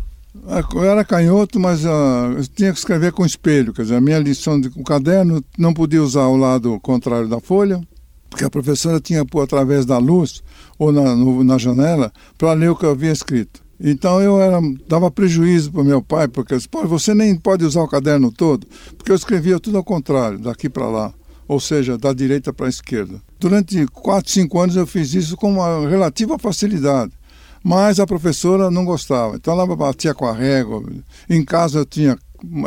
Eu 0.73 0.83
era 0.83 1.03
canhoto, 1.03 1.59
mas 1.59 1.85
ah, 1.85 2.33
eu 2.37 2.45
tinha 2.47 2.71
que 2.71 2.77
escrever 2.77 3.11
com 3.11 3.25
espelho. 3.25 3.73
Quer 3.73 3.81
dizer, 3.83 3.95
a 3.95 4.01
minha 4.01 4.19
lição 4.19 4.59
de 4.59 4.69
caderno 4.83 5.43
não 5.57 5.73
podia 5.73 6.03
usar 6.03 6.27
o 6.27 6.37
lado 6.37 6.79
contrário 6.81 7.27
da 7.27 7.39
folha, 7.39 7.81
porque 8.29 8.43
a 8.45 8.49
professora 8.49 8.99
tinha 8.99 9.25
pôr 9.25 9.41
através 9.41 9.85
da 9.85 9.97
luz 9.97 10.43
ou 10.77 10.91
na, 10.91 11.15
no- 11.15 11.43
na 11.43 11.57
janela 11.57 12.11
para 12.37 12.53
ler 12.53 12.69
o 12.69 12.75
que 12.75 12.85
eu 12.85 12.91
havia 12.91 13.11
escrito. 13.11 13.61
Então 13.81 14.21
eu 14.21 14.39
era, 14.39 14.59
dava 14.87 15.09
prejuízo 15.09 15.71
para 15.71 15.83
meu 15.83 16.01
pai, 16.01 16.27
porque 16.27 16.55
disse, 16.55 16.67
você 16.85 17.13
nem 17.15 17.35
pode 17.35 17.63
usar 17.65 17.81
o 17.81 17.87
caderno 17.87 18.31
todo, 18.31 18.67
porque 18.97 19.11
eu 19.11 19.15
escrevia 19.15 19.59
tudo 19.59 19.77
ao 19.77 19.83
contrário, 19.83 20.37
daqui 20.37 20.69
para 20.69 20.85
lá, 20.87 21.13
ou 21.47 21.59
seja, 21.61 21.97
da 21.97 22.11
direita 22.13 22.51
para 22.53 22.65
a 22.65 22.69
esquerda. 22.69 23.21
Durante 23.39 23.85
4, 23.87 24.29
5 24.31 24.59
anos 24.59 24.75
eu 24.75 24.85
fiz 24.85 25.13
isso 25.13 25.35
com 25.37 25.53
uma 25.53 25.87
relativa 25.89 26.37
facilidade. 26.37 27.13
Mas 27.63 27.99
a 27.99 28.07
professora 28.07 28.71
não 28.71 28.85
gostava. 28.85 29.35
Então 29.35 29.53
ela 29.53 29.75
batia 29.75 30.13
com 30.13 30.25
a 30.25 30.33
régua. 30.33 30.83
Em 31.29 31.43
casa 31.43 31.79
eu 31.79 31.85
tinha 31.85 32.17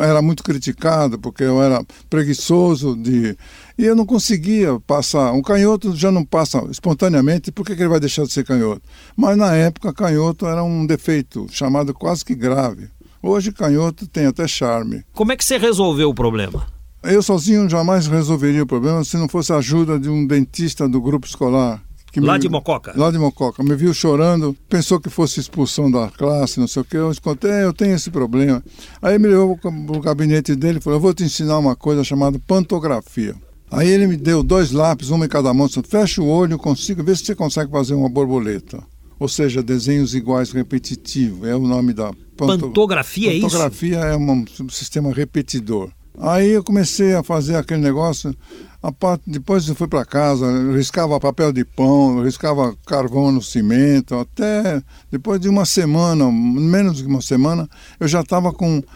era 0.01 0.21
muito 0.21 0.43
criticado 0.43 1.17
porque 1.17 1.43
eu 1.43 1.61
era 1.61 1.83
preguiçoso 2.09 2.95
de 2.95 3.35
e 3.77 3.85
eu 3.85 3.95
não 3.95 4.05
conseguia 4.05 4.79
passar. 4.81 5.31
Um 5.33 5.41
canhoto 5.41 5.95
já 5.95 6.11
não 6.11 6.23
passa 6.23 6.63
espontaneamente, 6.69 7.51
por 7.51 7.65
que, 7.65 7.75
que 7.75 7.81
ele 7.81 7.89
vai 7.89 7.99
deixar 7.99 8.23
de 8.23 8.31
ser 8.31 8.45
canhoto? 8.45 8.81
Mas 9.15 9.35
na 9.37 9.55
época 9.55 9.93
canhoto 9.93 10.45
era 10.45 10.63
um 10.63 10.85
defeito 10.85 11.47
chamado 11.49 11.93
quase 11.93 12.23
que 12.23 12.35
grave. 12.35 12.87
Hoje 13.21 13.51
canhoto 13.51 14.05
tem 14.07 14.25
até 14.25 14.47
charme. 14.47 15.03
Como 15.13 15.31
é 15.31 15.37
que 15.37 15.45
você 15.45 15.57
resolveu 15.57 16.09
o 16.09 16.13
problema? 16.13 16.67
Eu 17.03 17.21
sozinho 17.21 17.69
jamais 17.69 18.07
resolveria 18.07 18.63
o 18.63 18.67
problema 18.67 19.03
se 19.03 19.17
não 19.17 19.27
fosse 19.27 19.51
a 19.51 19.57
ajuda 19.57 19.99
de 19.99 20.09
um 20.09 20.25
dentista 20.25 20.87
do 20.87 21.01
grupo 21.01 21.27
escolar. 21.27 21.81
Lá 22.19 22.37
de 22.37 22.47
Mococa? 22.49 22.93
Lá 22.95 23.09
de 23.11 23.17
Mococa. 23.17 23.63
Me 23.63 23.75
viu 23.75 23.93
chorando, 23.93 24.55
pensou 24.69 24.99
que 24.99 25.09
fosse 25.09 25.39
expulsão 25.39 25.89
da 25.89 26.09
classe, 26.09 26.59
não 26.59 26.67
sei 26.67 26.81
o 26.81 26.85
quê. 26.85 26.97
Eu 26.97 27.11
contei, 27.21 27.49
"É, 27.51 27.63
eu 27.63 27.73
tenho 27.73 27.95
esse 27.95 28.09
problema. 28.11 28.63
Aí 29.01 29.17
me 29.17 29.27
levou 29.27 29.57
para 29.57 29.69
o 29.69 29.99
gabinete 30.01 30.55
dele 30.55 30.77
e 30.77 30.81
falou: 30.81 30.97
Eu 30.97 31.01
vou 31.01 31.13
te 31.13 31.23
ensinar 31.23 31.57
uma 31.57 31.75
coisa 31.75 32.03
chamada 32.03 32.37
pantografia. 32.47 33.35
Aí 33.71 33.89
ele 33.89 34.05
me 34.07 34.15
deu 34.17 34.43
dois 34.43 34.71
lápis, 34.71 35.09
uma 35.09 35.25
em 35.25 35.29
cada 35.29 35.51
mão, 35.53 35.65
disse, 35.67 35.81
fecha 35.81 36.21
o 36.21 36.27
olho, 36.27 36.59
consigo, 36.59 37.03
vê 37.03 37.15
se 37.15 37.25
você 37.25 37.33
consegue 37.35 37.71
fazer 37.71 37.95
uma 37.95 38.07
borboleta. 38.07 38.83
Ou 39.19 39.27
seja, 39.27 39.63
desenhos 39.63 40.13
iguais 40.13 40.51
repetitivos, 40.51 41.47
é 41.47 41.55
o 41.55 41.61
nome 41.65 41.93
da 41.93 42.11
panto- 42.37 42.67
Pantografia, 42.67 43.31
é 43.31 43.33
isso? 43.33 43.47
Pantografia 43.47 43.97
é 43.97 44.15
um 44.17 44.45
sistema 44.69 45.11
repetidor. 45.11 45.89
Aí 46.19 46.51
eu 46.51 46.63
comecei 46.63 47.13
a 47.15 47.23
fazer 47.23 47.55
aquele 47.55 47.81
negócio. 47.81 48.35
A 48.81 48.91
parte, 48.91 49.23
depois 49.27 49.67
eu 49.67 49.75
fui 49.75 49.87
para 49.87 50.03
casa, 50.03 50.45
riscava 50.75 51.17
papel 51.19 51.53
de 51.53 51.63
pão, 51.63 52.21
riscava 52.21 52.75
carvão 52.85 53.31
no 53.31 53.41
cimento. 53.41 54.13
Até 54.15 54.81
depois 55.09 55.39
de 55.39 55.47
uma 55.47 55.63
semana, 55.65 56.29
menos 56.31 56.97
de 56.97 57.05
uma 57.05 57.21
semana, 57.21 57.69
eu 57.99 58.07
já 58.07 58.19
estava 58.21 58.53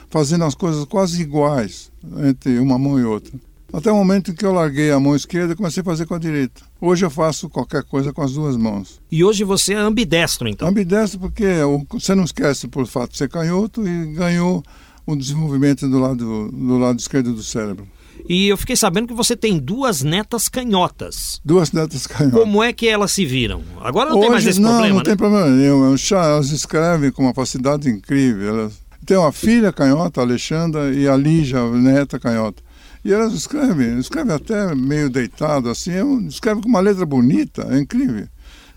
fazendo 0.09 0.43
as 0.43 0.53
coisas 0.55 0.83
quase 0.85 1.21
iguais 1.21 1.89
entre 2.27 2.59
uma 2.59 2.77
mão 2.77 2.99
e 2.99 3.03
outra. 3.05 3.31
Até 3.73 3.91
o 3.91 3.95
momento 3.95 4.31
em 4.31 4.33
que 4.33 4.45
eu 4.45 4.53
larguei 4.53 4.91
a 4.91 4.99
mão 4.99 5.13
esquerda 5.15 5.51
e 5.53 5.55
comecei 5.55 5.81
a 5.81 5.83
fazer 5.85 6.05
com 6.05 6.13
a 6.15 6.19
direita. 6.19 6.61
Hoje 6.79 7.05
eu 7.05 7.09
faço 7.09 7.49
qualquer 7.49 7.83
coisa 7.83 8.13
com 8.13 8.21
as 8.21 8.33
duas 8.33 8.55
mãos. 8.55 9.01
E 9.11 9.23
hoje 9.25 9.43
você 9.43 9.73
é 9.73 9.77
ambidestro, 9.77 10.47
então. 10.47 10.67
Ambidestro 10.67 11.19
porque 11.19 11.45
o- 11.63 11.85
você 11.91 12.15
não 12.15 12.23
esquece 12.23 12.67
por 12.67 12.85
fato 12.87 13.11
de 13.11 13.17
ser 13.17 13.29
canhoto 13.29 13.85
e 13.87 14.05
ganhou 14.13 14.63
o 15.07 15.15
desenvolvimento 15.15 15.87
do 15.89 15.97
lado, 15.97 16.49
do 16.51 16.77
lado 16.77 16.99
esquerdo 16.99 17.33
do 17.33 17.41
cérebro. 17.41 17.87
E 18.29 18.47
eu 18.47 18.57
fiquei 18.57 18.75
sabendo 18.75 19.07
que 19.07 19.13
você 19.13 19.35
tem 19.37 19.57
duas 19.57 20.01
netas 20.03 20.49
canhotas. 20.49 21.39
Duas 21.45 21.71
netas 21.71 22.05
canhotas. 22.05 22.39
Como 22.39 22.61
é 22.61 22.73
que 22.73 22.87
elas 22.87 23.11
se 23.13 23.25
viram? 23.25 23.63
Agora 23.81 24.09
não 24.09 24.19
tem 24.19 24.29
mais 24.29 24.45
esse 24.45 24.59
não, 24.59 24.69
problema, 24.71 24.89
não 24.89 24.97
né? 24.97 25.03
tem 25.05 25.15
problema 25.17 25.49
nenhum. 25.49 25.95
Já- 25.95 26.25
Elas 26.25 26.51
escrevem 26.51 27.11
com 27.11 27.23
uma 27.23 27.33
facilidade 27.33 27.89
incrível. 27.89 28.49
Elas... 28.49 28.73
Tem 29.05 29.15
uma 29.15 29.31
filha 29.31 29.71
canhota, 29.71 30.19
a 30.19 30.23
Alexandra, 30.25 30.93
e 30.93 31.07
a 31.07 31.15
Lígia, 31.15 31.59
a 31.59 31.71
neta 31.71 32.19
canhota. 32.19 32.61
E 33.05 33.13
elas 33.13 33.31
escrevem, 33.31 33.97
escrevem 33.99 34.35
até 34.35 34.75
meio 34.75 35.09
deitado, 35.09 35.69
assim, 35.69 35.91
eu- 35.91 36.19
escrevem 36.27 36.61
com 36.61 36.67
uma 36.67 36.81
letra 36.81 37.05
bonita, 37.05 37.65
é 37.69 37.79
incrível. 37.79 38.27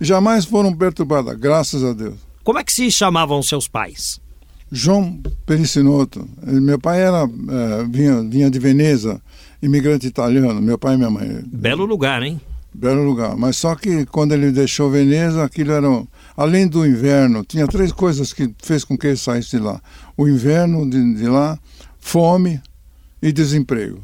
Jamais 0.01 0.45
foram 0.45 0.73
perturbadas, 0.73 1.37
graças 1.37 1.83
a 1.83 1.93
Deus. 1.93 2.15
Como 2.45 2.59
é 2.59 2.63
que 2.63 2.73
se 2.73 2.89
chamavam 2.93 3.43
seus 3.43 3.67
pais? 3.67 4.21
João 4.71 5.21
Pericinoto. 5.47 6.27
Ele- 6.47 6.61
Meu 6.61 6.79
pai 6.79 7.01
era, 7.03 7.25
eh, 7.25 7.87
vinha, 7.91 8.23
vinha 8.23 8.51
de 8.51 8.59
Veneza, 8.59 9.21
imigrante 9.63 10.07
italiano, 10.07 10.61
meu 10.63 10.79
pai 10.79 10.95
e 10.95 10.97
minha 10.99 11.11
mãe. 11.11 11.43
Belo 11.47 11.85
lugar, 11.85 12.23
hein? 12.23 12.41
Belo 12.73 13.03
lugar. 13.03 13.37
Mas 13.37 13.57
só 13.57 13.75
que 13.75 14.07
quando 14.07 14.33
ele 14.33 14.53
deixou 14.53 14.91
Veneza, 14.91 15.43
aquilo 15.45 15.73
era. 15.73 15.89
Além 16.37 16.69
do 16.69 16.87
inverno, 16.87 17.45
tinha 17.45 17.67
três 17.67 17.91
coisas 17.93 18.33
que 18.33 18.55
fez 18.63 18.85
com 18.85 18.97
que 18.97 19.09
ele 19.09 19.17
saísse 19.17 19.51
de 19.57 19.59
lá: 19.59 19.81
o 20.17 20.29
inverno 20.29 20.89
de, 20.89 21.15
de 21.15 21.27
lá, 21.27 21.59
fome 21.99 22.61
e 23.21 23.33
desemprego. 23.33 24.01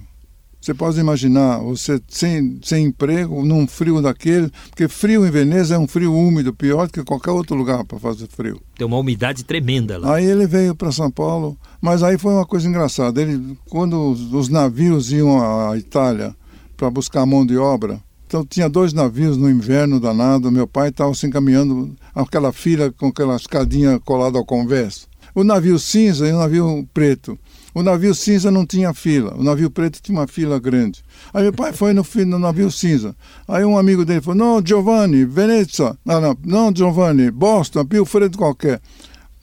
Você 0.66 0.74
pode 0.74 0.98
imaginar 0.98 1.58
você 1.58 2.00
sem, 2.08 2.58
sem 2.60 2.86
emprego, 2.86 3.44
num 3.44 3.68
frio 3.68 4.02
daquele, 4.02 4.50
porque 4.68 4.88
frio 4.88 5.24
em 5.24 5.30
Veneza 5.30 5.76
é 5.76 5.78
um 5.78 5.86
frio 5.86 6.12
úmido, 6.12 6.52
pior 6.52 6.88
do 6.88 6.92
que 6.92 7.04
qualquer 7.04 7.30
outro 7.30 7.54
lugar 7.54 7.84
para 7.84 8.00
fazer 8.00 8.26
frio. 8.26 8.60
Tem 8.76 8.84
uma 8.84 8.98
umidade 8.98 9.44
tremenda 9.44 9.96
lá. 9.96 10.16
Aí 10.16 10.24
ele 10.24 10.44
veio 10.44 10.74
para 10.74 10.90
São 10.90 11.08
Paulo, 11.08 11.56
mas 11.80 12.02
aí 12.02 12.18
foi 12.18 12.32
uma 12.32 12.44
coisa 12.44 12.66
engraçada. 12.66 13.22
Ele, 13.22 13.56
quando 13.70 14.10
os, 14.10 14.32
os 14.32 14.48
navios 14.48 15.12
iam 15.12 15.40
à 15.40 15.78
Itália 15.78 16.34
para 16.76 16.90
buscar 16.90 17.24
mão 17.24 17.46
de 17.46 17.56
obra, 17.56 18.02
então 18.26 18.44
tinha 18.44 18.68
dois 18.68 18.92
navios 18.92 19.36
no 19.36 19.48
inverno 19.48 20.00
danado. 20.00 20.50
Meu 20.50 20.66
pai 20.66 20.88
estava 20.88 21.14
se 21.14 21.28
encaminhando 21.28 21.94
aquela 22.12 22.52
fila 22.52 22.90
com 22.90 23.06
aquela 23.06 23.36
escadinha 23.36 24.00
colada 24.00 24.36
ao 24.36 24.44
convés. 24.44 25.06
O 25.32 25.44
navio 25.44 25.78
cinza 25.78 26.26
e 26.26 26.32
o 26.32 26.38
navio 26.38 26.88
preto. 26.92 27.38
O 27.76 27.82
navio 27.82 28.14
cinza 28.14 28.50
não 28.50 28.64
tinha 28.64 28.94
fila, 28.94 29.34
o 29.36 29.44
navio 29.44 29.70
preto 29.70 30.00
tinha 30.00 30.18
uma 30.18 30.26
fila 30.26 30.58
grande. 30.58 31.04
Aí 31.34 31.42
meu 31.42 31.52
pai 31.52 31.74
foi 31.74 31.92
no, 31.92 32.02
no 32.24 32.38
navio 32.38 32.70
cinza. 32.70 33.14
Aí 33.46 33.66
um 33.66 33.76
amigo 33.76 34.02
dele 34.02 34.22
falou: 34.22 34.34
Não, 34.34 34.66
Giovanni, 34.66 35.26
Venezia. 35.26 35.94
Ah, 36.06 36.18
não, 36.18 36.38
não, 36.42 36.74
Giovanni, 36.74 37.30
Boston, 37.30 37.84
Fredo 38.06 38.38
qualquer. 38.38 38.80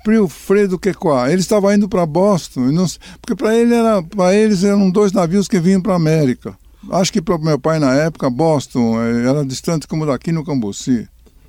Pio 0.03 0.27
Fredo 0.27 0.79
que 0.79 0.95
qua. 0.95 1.31
Ele 1.31 1.41
estava 1.41 1.75
indo 1.75 1.87
para 1.87 2.07
Boston, 2.07 2.71
não 2.71 2.87
porque 3.21 3.35
para 3.35 3.55
ele 3.55 3.75
era, 3.75 4.01
para 4.01 4.33
eles 4.33 4.63
eram 4.63 4.89
dois 4.89 5.11
navios 5.11 5.47
que 5.47 5.59
vinham 5.59 5.79
para 5.79 5.93
América. 5.93 6.57
Acho 6.89 7.13
que 7.13 7.21
para 7.21 7.37
meu 7.37 7.59
pai 7.59 7.77
na 7.77 7.93
época 7.93 8.31
Boston 8.31 8.99
eh, 8.99 9.29
era 9.29 9.45
distante 9.45 9.87
como 9.87 10.07
daqui 10.07 10.31
no 10.31 10.43
Cambuci. 10.43 11.07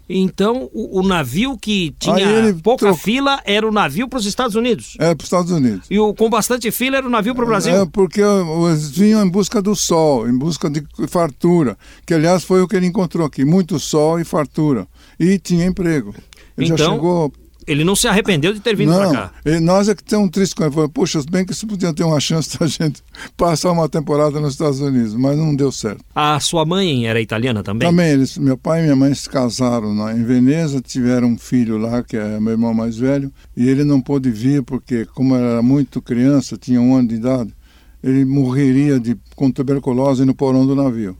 Então, 0.09 0.69
o, 0.73 1.01
o 1.01 1.03
navio 1.03 1.57
que 1.59 1.95
tinha 1.99 2.55
pouca 2.63 2.87
trocou- 2.87 2.99
fila 3.03 3.41
era 3.45 3.67
o 3.67 3.73
navio 3.73 4.07
para 4.09 4.19
os 4.19 4.27
Estados 4.27 4.55
Unidos. 4.55 4.97
Era 4.99 5.15
para 5.17 5.23
os 5.23 5.27
Estados 5.27 5.51
Unidos. 5.51 5.87
E 5.91 5.99
o 5.99 6.13
com 6.15 6.29
bastante 6.29 6.71
fila 6.71 6.99
era 6.99 7.07
o 7.07 7.11
navio 7.11 7.35
para 7.35 7.45
o 7.45 7.47
Brasil. 7.47 7.75
É 7.75 7.87
porque 7.87 8.21
eles 8.21 8.91
vinham 8.91 9.25
em 9.25 9.29
busca 9.29 9.63
do 9.63 9.75
sol, 9.75 10.29
em 10.29 10.37
busca 10.37 10.69
de 10.69 10.83
fartura, 11.09 11.79
que 12.07 12.13
aliás 12.13 12.45
foi 12.45 12.61
o 12.63 12.69
que 12.69 12.77
ele 12.77 12.87
encontrou 12.87 13.27
aqui, 13.27 13.45
muito 13.45 13.79
sol 13.79 14.21
e 14.21 14.25
fartura. 14.25 14.87
E 15.19 15.39
tinha 15.39 15.65
emprego. 15.65 16.15
Ele 16.57 16.67
já 16.67 16.75
Então, 16.75 16.93
chegou. 16.95 17.33
Ele 17.67 17.85
não 17.85 17.97
se 17.97 18.07
arrependeu 18.07 18.53
de 18.53 18.61
ter 18.61 18.77
vindo 18.77 18.95
para 18.95 19.11
cá. 19.11 19.33
e 19.45 19.61
nós 19.61 19.89
é 19.89 19.95
que 19.95 20.03
temos 20.03 20.27
um 20.27 20.31
triste 20.31 20.55
com 20.55 20.65
ele. 20.65 20.89
Poxa, 20.89 21.21
bem 21.31 21.45
que 21.45 21.53
isso 21.53 21.67
podia 21.67 21.93
ter 21.93 22.05
uma 22.05 22.21
chance 22.21 22.59
da 22.59 22.67
gente 22.69 23.03
passar 23.37 23.73
uma 23.73 23.89
temporada 23.89 24.39
nos 24.41 24.53
Estados 24.53 24.81
Unidos, 24.81 25.15
mas 25.15 25.37
não 25.37 25.55
deu 25.55 25.73
certo. 25.73 26.05
A 26.15 26.39
sua 26.41 26.65
mãe 26.65 27.07
era 27.07 27.21
italiana 27.21 27.63
também? 27.63 27.89
Também, 27.89 28.11
eles, 28.11 28.37
meu 28.39 28.57
pai 28.57 28.81
e 28.81 28.83
minha 28.85 28.97
mãe 28.97 29.15
se 29.15 29.29
casaram 29.29 29.95
na, 29.95 30.13
em 30.13 30.25
Veneza, 30.25 30.81
tiveram 30.81 31.29
um 31.29 31.39
filho 31.39 31.79
lá, 31.79 32.03
que 32.03 32.17
é 32.17 32.39
meu 32.41 32.53
irmão 32.53 32.75
mais 32.75 32.97
velho, 32.97 33.33
e 33.57 33.69
ele 33.69 33.85
não 33.85 34.01
pôde 34.01 34.31
vir 34.31 34.63
porque, 34.63 35.05
como 35.07 35.35
era 35.35 35.63
muito 35.63 36.03
criança, 36.03 36.57
tinha 36.57 36.81
um 36.81 36.95
ano 36.95 37.09
de 37.09 37.15
idade, 37.17 37.55
ele 38.03 38.25
morreria 38.25 39.01
de, 39.01 39.17
com 39.35 39.51
tuberculose 39.51 40.25
no 40.25 40.35
porão 40.35 40.67
do 40.67 40.75
navio. 40.75 41.17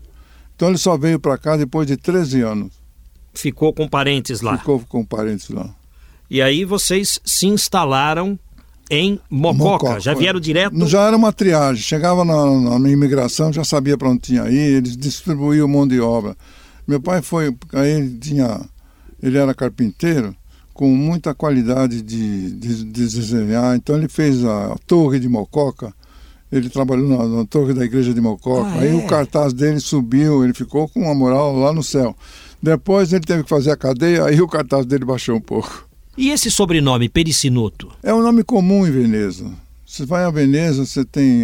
Então 0.55 0.69
ele 0.69 0.79
só 0.79 0.97
veio 0.97 1.19
para 1.19 1.37
cá 1.37 1.57
depois 1.57 1.87
de 1.87 1.97
13 1.97 2.43
anos. 2.43 2.73
Ficou 3.33 3.73
com 3.73 3.89
parentes 3.89 4.41
lá. 4.41 4.59
Ficou 4.59 4.81
com 4.89 5.05
parentes 5.05 5.49
lá. 5.49 5.75
E 6.35 6.43
aí 6.43 6.65
vocês 6.65 7.21
se 7.25 7.47
instalaram 7.47 8.37
em 8.91 9.21
Mococa. 9.31 9.87
Mococa, 9.87 10.01
Já 10.01 10.15
vieram 10.15 10.41
direto? 10.41 10.85
Já 10.89 11.03
era 11.07 11.17
uma 11.17 11.33
triagem. 11.33 11.81
Chegava 11.81 12.25
na, 12.25 12.77
na 12.77 12.91
imigração, 12.91 13.53
já 13.53 13.63
sabia 13.63 13.97
para 13.97 14.09
onde 14.09 14.19
tinha 14.23 14.51
ir, 14.51 14.79
eles 14.79 14.97
distribuíam 14.97 15.69
mão 15.69 15.87
de 15.87 16.01
obra. 16.01 16.37
Meu 16.89 17.01
pai 17.01 17.23
foi, 17.23 17.57
aí 17.73 17.89
ele 17.89 18.19
tinha, 18.19 18.63
ele 19.23 19.39
era 19.39 19.55
carpinteiro 19.55 20.35
com 20.73 20.89
muita 20.89 21.33
qualidade 21.37 22.03
de, 22.03 22.51
de, 22.51 22.83
de 22.83 23.07
desenhar. 23.07 23.77
Então 23.77 23.97
ele 23.97 24.09
fez 24.09 24.45
a 24.45 24.75
Torre 24.89 25.21
de 25.21 25.29
Mococa, 25.29 25.95
ele 26.51 26.69
trabalhou 26.69 27.07
na, 27.07 27.29
na 27.29 27.45
Torre 27.45 27.75
da 27.75 27.85
Igreja 27.85 28.13
de 28.13 28.21
Mococa. 28.21 28.71
Ah, 28.71 28.81
Aí 28.81 28.91
é? 28.91 28.95
o 28.95 29.07
cartaz 29.07 29.53
dele 29.53 29.79
subiu, 29.79 30.43
ele 30.43 30.53
ficou 30.53 30.89
com 30.89 30.99
uma 31.03 31.15
moral 31.15 31.57
lá 31.57 31.73
no 31.73 31.85
céu. 31.85 32.13
Depois 32.61 33.13
ele 33.13 33.25
teve 33.25 33.45
que 33.45 33.49
fazer 33.49 33.71
a 33.71 33.77
cadeia, 33.77 34.25
aí 34.25 34.43
o 34.43 34.49
cartaz 34.49 34.85
dele 34.85 35.05
baixou 35.05 35.37
um 35.37 35.41
pouco. 35.41 35.94
E 36.17 36.31
esse 36.31 36.51
sobrenome, 36.51 37.09
Pericinoto? 37.09 37.91
É 38.03 38.15
um 38.15 38.23
nome 38.23 38.45
comum 38.45 38.87
em 38.87 38.91
Veneza. 38.91 39.51
Você 39.85 40.07
vai 40.07 40.25
a 40.25 40.31
Veneza, 40.31 40.85
você 40.85 41.05
tem. 41.05 41.43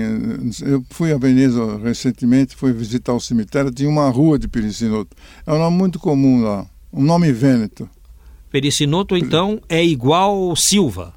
Eu 0.62 0.84
fui 0.90 1.12
a 1.12 1.18
Veneza 1.18 1.78
recentemente, 1.78 2.56
fui 2.56 2.72
visitar 2.72 3.12
o 3.12 3.20
cemitério, 3.20 3.70
tinha 3.70 3.88
uma 3.88 4.08
rua 4.08 4.38
de 4.38 4.48
Pericinoto. 4.48 5.16
É 5.46 5.52
um 5.52 5.58
nome 5.58 5.76
muito 5.76 5.98
comum 5.98 6.42
lá, 6.42 6.66
um 6.92 7.02
nome 7.02 7.32
vêneto. 7.32 7.88
Pericinoto, 8.50 9.16
então, 9.16 9.60
é 9.68 9.84
igual 9.84 10.54
Silva. 10.56 11.14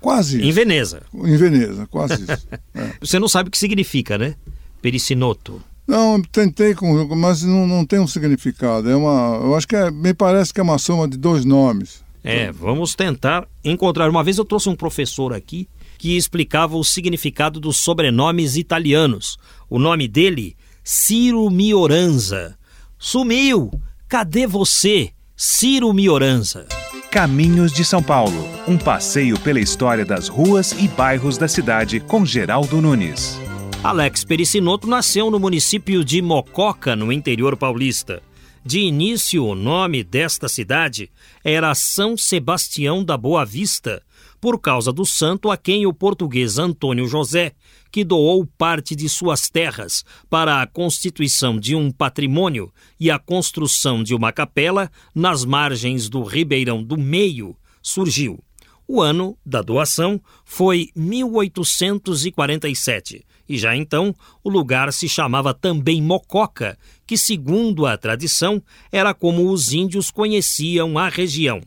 Quase 0.00 0.38
isso. 0.38 0.46
Em 0.46 0.52
Veneza. 0.52 1.02
Em 1.12 1.36
Veneza, 1.36 1.86
quase 1.86 2.22
isso. 2.22 2.46
É. 2.72 2.92
Você 3.00 3.18
não 3.18 3.26
sabe 3.26 3.48
o 3.48 3.50
que 3.50 3.58
significa, 3.58 4.18
né? 4.18 4.34
Pericinoto. 4.82 5.62
Não, 5.88 6.20
tentei, 6.20 6.74
com, 6.74 7.06
mas 7.16 7.42
não, 7.42 7.66
não 7.66 7.86
tem 7.86 7.98
um 7.98 8.06
significado. 8.06 8.90
É 8.90 8.94
uma, 8.94 9.40
eu 9.42 9.56
acho 9.56 9.66
que 9.66 9.74
é, 9.74 9.90
me 9.90 10.12
parece 10.12 10.52
que 10.52 10.60
é 10.60 10.62
uma 10.62 10.78
soma 10.78 11.08
de 11.08 11.16
dois 11.16 11.44
nomes. 11.44 12.04
É, 12.28 12.50
vamos 12.50 12.94
tentar 12.94 13.46
encontrar. 13.64 14.10
Uma 14.10 14.24
vez 14.24 14.38
eu 14.38 14.44
trouxe 14.44 14.68
um 14.68 14.74
professor 14.74 15.32
aqui 15.32 15.68
que 15.96 16.16
explicava 16.16 16.76
o 16.76 16.84
significado 16.84 17.60
dos 17.60 17.76
sobrenomes 17.76 18.56
italianos. 18.56 19.38
O 19.70 19.78
nome 19.78 20.08
dele, 20.08 20.56
Ciro 20.82 21.48
Mioranza. 21.50 22.58
Sumiu! 22.98 23.70
Cadê 24.08 24.46
você? 24.46 25.10
Ciro 25.36 25.92
Mioranza. 25.92 26.66
Caminhos 27.10 27.72
de 27.72 27.84
São 27.84 28.02
Paulo, 28.02 28.46
um 28.68 28.76
passeio 28.76 29.38
pela 29.40 29.60
história 29.60 30.04
das 30.04 30.28
ruas 30.28 30.72
e 30.72 30.88
bairros 30.88 31.38
da 31.38 31.48
cidade 31.48 31.98
com 32.00 32.26
Geraldo 32.26 32.80
Nunes. 32.80 33.40
Alex 33.82 34.24
Pericinoto 34.24 34.88
nasceu 34.88 35.30
no 35.30 35.38
município 35.38 36.04
de 36.04 36.20
Mococa, 36.20 36.96
no 36.96 37.12
interior 37.12 37.56
paulista. 37.56 38.22
De 38.66 38.80
início, 38.80 39.44
o 39.44 39.54
nome 39.54 40.02
desta 40.02 40.48
cidade 40.48 41.08
era 41.44 41.72
São 41.72 42.16
Sebastião 42.16 43.04
da 43.04 43.16
Boa 43.16 43.44
Vista, 43.44 44.02
por 44.40 44.60
causa 44.60 44.92
do 44.92 45.06
santo 45.06 45.52
a 45.52 45.56
quem 45.56 45.86
o 45.86 45.94
português 45.94 46.58
Antônio 46.58 47.06
José, 47.06 47.52
que 47.92 48.02
doou 48.02 48.44
parte 48.44 48.96
de 48.96 49.08
suas 49.08 49.48
terras 49.48 50.04
para 50.28 50.60
a 50.60 50.66
constituição 50.66 51.60
de 51.60 51.76
um 51.76 51.92
patrimônio 51.92 52.72
e 52.98 53.08
a 53.08 53.20
construção 53.20 54.02
de 54.02 54.16
uma 54.16 54.32
capela 54.32 54.90
nas 55.14 55.44
margens 55.44 56.08
do 56.08 56.24
Ribeirão 56.24 56.82
do 56.82 56.98
Meio, 56.98 57.56
surgiu. 57.80 58.42
O 58.88 59.00
ano 59.00 59.38
da 59.46 59.62
doação 59.62 60.20
foi 60.44 60.90
1847 60.96 63.24
e 63.48 63.56
já 63.56 63.76
então 63.76 64.14
o 64.42 64.50
lugar 64.50 64.92
se 64.92 65.08
chamava 65.08 65.54
também 65.54 66.02
Mococa, 66.02 66.78
que, 67.06 67.16
segundo 67.16 67.86
a 67.86 67.96
tradição, 67.96 68.62
era 68.90 69.14
como 69.14 69.50
os 69.50 69.72
índios 69.72 70.10
conheciam 70.10 70.98
a 70.98 71.08
região. 71.08 71.60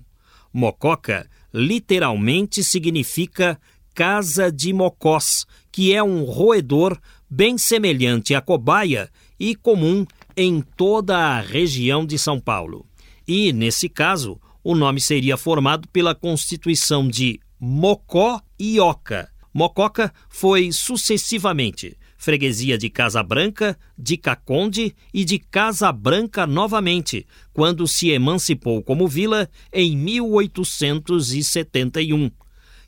Mococa 0.53 1.29
literalmente 1.53 2.63
significa 2.63 3.59
casa 3.93 4.51
de 4.51 4.71
mocós, 4.71 5.45
que 5.71 5.93
é 5.93 6.01
um 6.03 6.23
roedor 6.23 6.97
bem 7.29 7.57
semelhante 7.57 8.33
à 8.33 8.41
cobaia 8.41 9.09
e 9.39 9.55
comum 9.55 10.05
em 10.35 10.61
toda 10.61 11.17
a 11.17 11.41
região 11.41 12.05
de 12.05 12.17
São 12.17 12.39
Paulo. 12.39 12.85
E, 13.27 13.53
nesse 13.53 13.87
caso, 13.87 14.39
o 14.63 14.75
nome 14.75 14.99
seria 14.99 15.37
formado 15.37 15.87
pela 15.89 16.15
constituição 16.15 17.07
de 17.07 17.39
Mocó 17.59 18.41
e 18.57 18.79
Oca. 18.79 19.29
Mococa 19.53 20.13
foi 20.29 20.71
sucessivamente 20.71 21.97
freguesia 22.19 22.77
de 22.77 22.87
Casa 22.89 23.23
Branca, 23.23 23.79
de 23.97 24.17
Caconde 24.17 24.93
e 25.13 25.23
de 25.23 25.39
Casa 25.39 25.89
Branca 25.91 26.45
novamente, 26.45 27.25
quando 27.53 27.87
se 27.87 28.09
emancipou 28.09 28.83
como 28.83 29.07
vila 29.07 29.49
em 29.71 29.95
1871. 29.95 32.29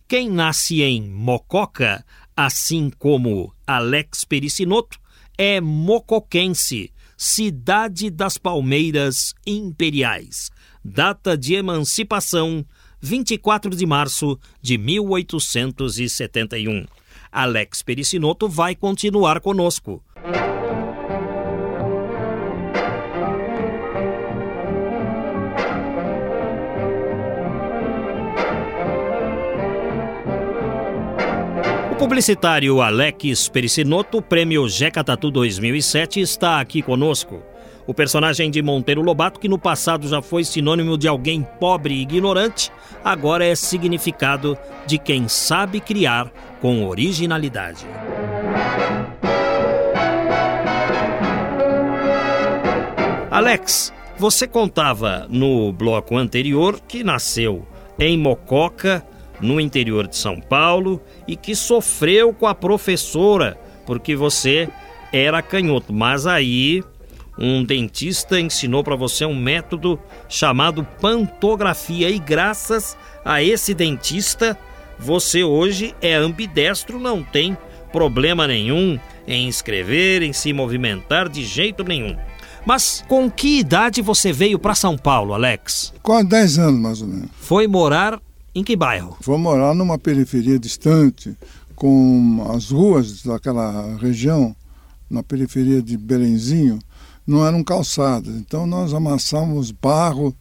Quem 0.06 0.30
nasce 0.30 0.82
em 0.82 1.10
Mococa, 1.10 2.06
assim 2.36 2.91
como 3.00 3.56
Alex 3.65 4.26
Pericinoto, 4.26 5.00
é 5.38 5.62
mocoquense, 5.62 6.91
cidade 7.15 8.10
das 8.10 8.38
palmeiras 8.38 9.34
imperiais. 9.47 10.52
Data 10.84 11.38
de 11.38 11.54
emancipação 11.54 12.65
24 13.02 13.76
de 13.76 13.86
março 13.86 14.40
de 14.62 14.78
1871. 14.78 16.86
Alex 17.32 17.82
Pericinoto 17.82 18.48
vai 18.48 18.76
continuar 18.76 19.40
conosco. 19.40 20.04
Publicitário 32.02 32.82
Alex 32.82 33.48
Pericinoto, 33.48 34.24
prêmio 34.24 34.68
Jeca 34.68 35.04
Tatu 35.04 35.30
2007, 35.30 36.20
está 36.20 36.60
aqui 36.60 36.82
conosco. 36.82 37.44
O 37.88 37.94
personagem 37.94 38.52
de 38.52 38.62
Monteiro 38.62 39.02
Lobato, 39.02 39.39
que 39.39 39.50
no 39.50 39.58
passado 39.58 40.08
já 40.08 40.22
foi 40.22 40.44
sinônimo 40.44 40.98
de 40.98 41.08
alguém 41.08 41.46
pobre 41.60 41.96
e 41.96 42.02
ignorante, 42.02 42.72
agora 43.04 43.46
é 43.46 43.56
significado 43.56 44.58
de 44.86 44.98
quem 44.98 45.28
sabe 45.28 45.80
criar 45.80 46.32
com 46.62 46.86
originalidade. 46.86 47.86
Alex, 53.32 53.91
você 54.17 54.46
contava 54.46 55.26
no 55.30 55.72
bloco 55.72 56.15
anterior 56.15 56.80
que 56.88 57.04
nasceu 57.04 57.65
em 57.98 58.17
Mococa, 58.17 59.04
no 59.39 59.60
interior 59.60 60.08
de 60.08 60.15
São 60.15 60.39
Paulo, 60.39 61.02
e 61.28 61.36
que 61.36 61.56
sofreu 61.56 62.34
com 62.34 62.46
a 62.46 62.54
professora 62.54 63.58
porque 63.86 64.15
você 64.15 64.70
era 65.12 65.41
canhoto. 65.41 65.91
Mas 65.91 66.28
aí 66.28 66.84
um 67.38 67.63
dentista 67.63 68.39
ensinou 68.39 68.84
para 68.84 68.96
você 68.96 69.26
um 69.26 69.36
método 69.36 70.00
chamado 70.28 70.86
pantografia 71.00 72.10
e 72.10 72.20
graças 72.20 72.98
a 73.24 73.41
esse 73.41 73.74
dentista 73.74 74.58
você 75.00 75.44
hoje 75.44 75.96
é 76.02 76.13
ambidestro, 76.13 77.00
não 77.00 77.24
tem 77.24 77.58
problema 77.91 78.48
nenhum 78.48 79.00
em 79.28 79.48
escrever, 79.48 80.22
em 80.22 80.34
se 80.34 80.54
movimentar 80.54 81.28
de 81.28 81.44
jeito 81.44 81.84
nenhum. 81.84 82.15
Mas 82.65 83.04
com 83.08 83.30
que 83.30 83.60
idade 83.60 84.02
você 84.02 84.32
veio 84.32 84.60
para 84.60 84.76
São 84.76 84.98
Paulo, 84.98 85.34
Alex? 85.34 85.94
Com 86.04 86.24
10 86.24 86.60
anos, 86.60 86.80
mais 86.80 87.02
ou 87.02 87.08
menos. 87.08 87.30
Foi 87.39 87.65
morar 87.67 88.22
em 88.54 88.63
que 88.63 88.76
bairro? 88.76 89.17
Foi 89.22 89.38
morar 89.38 89.74
numa 89.74 89.98
periferia 89.98 90.60
distante, 90.60 91.36
com 91.76 92.46
as 92.56 92.70
ruas 92.70 93.24
daquela 93.24 93.98
região, 93.98 94.56
na 95.10 95.24
periferia 95.24 95.82
de 95.82 95.98
Belenzinho, 95.98 96.78
não 97.25 97.45
eram 97.45 97.63
calçadas. 97.63 98.34
Então 98.36 98.65
nós 98.65 98.93
amassávamos 98.93 99.71
barro 99.71 100.36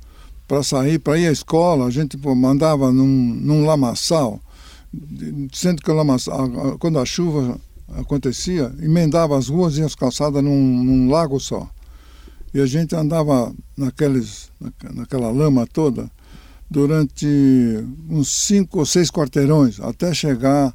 para 0.46 0.62
sair, 0.62 0.98
para 0.98 1.18
ir 1.18 1.28
à 1.28 1.32
escola. 1.32 1.86
A 1.86 1.90
gente 1.90 2.16
pô, 2.16 2.34
mandava 2.34 2.92
num, 2.92 3.06
num 3.06 3.64
lamaçal, 3.64 4.40
sendo 5.52 5.82
que 5.82 5.90
o 5.90 5.94
lamaçal, 5.94 6.78
quando 6.78 6.98
a 6.98 7.04
chuva 7.04 7.60
acontecia, 7.96 8.72
emendava 8.80 9.36
as 9.36 9.48
ruas 9.48 9.76
e 9.78 9.82
as 9.82 9.94
calçadas 9.94 10.42
num, 10.42 10.84
num 10.84 11.10
lago 11.10 11.38
só. 11.38 11.68
E 12.52 12.60
a 12.60 12.66
gente 12.66 12.96
andava 12.96 13.54
naqueles, 13.76 14.50
naquela 14.94 15.30
lama 15.30 15.66
toda 15.66 16.10
durante 16.70 17.26
uns 18.08 18.28
cinco 18.28 18.78
ou 18.78 18.86
seis 18.86 19.10
quarteirões 19.10 19.80
até 19.80 20.14
chegar 20.14 20.72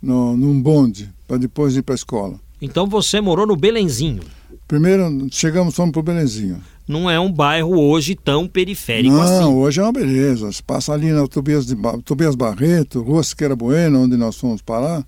no, 0.00 0.36
num 0.36 0.60
bonde 0.60 1.12
para 1.28 1.36
depois 1.36 1.76
ir 1.76 1.82
para 1.82 1.94
a 1.94 1.96
escola. 1.96 2.40
Então 2.60 2.86
você 2.86 3.20
morou 3.20 3.46
no 3.46 3.54
Belenzinho? 3.54 4.22
Primeiro 4.66 5.28
chegamos, 5.30 5.74
fomos 5.74 5.92
para 5.92 6.00
o 6.00 6.02
Belenzinho. 6.02 6.60
Não 6.88 7.10
é 7.10 7.18
um 7.18 7.32
bairro 7.32 7.78
hoje 7.78 8.14
tão 8.14 8.46
periférico 8.46 9.14
Não, 9.14 9.22
assim. 9.22 9.40
Não, 9.40 9.56
hoje 9.58 9.80
é 9.80 9.82
uma 9.82 9.92
beleza. 9.92 10.50
Você 10.50 10.62
passa 10.62 10.92
ali 10.92 11.10
na 11.12 11.26
Tobias, 11.26 11.66
de, 11.66 11.76
Tobias 12.04 12.34
Barreto, 12.34 13.02
Rua 13.02 13.22
Siqueira 13.22 13.56
Bueno, 13.56 14.02
onde 14.02 14.16
nós 14.16 14.36
fomos 14.36 14.62
parar. 14.62 15.04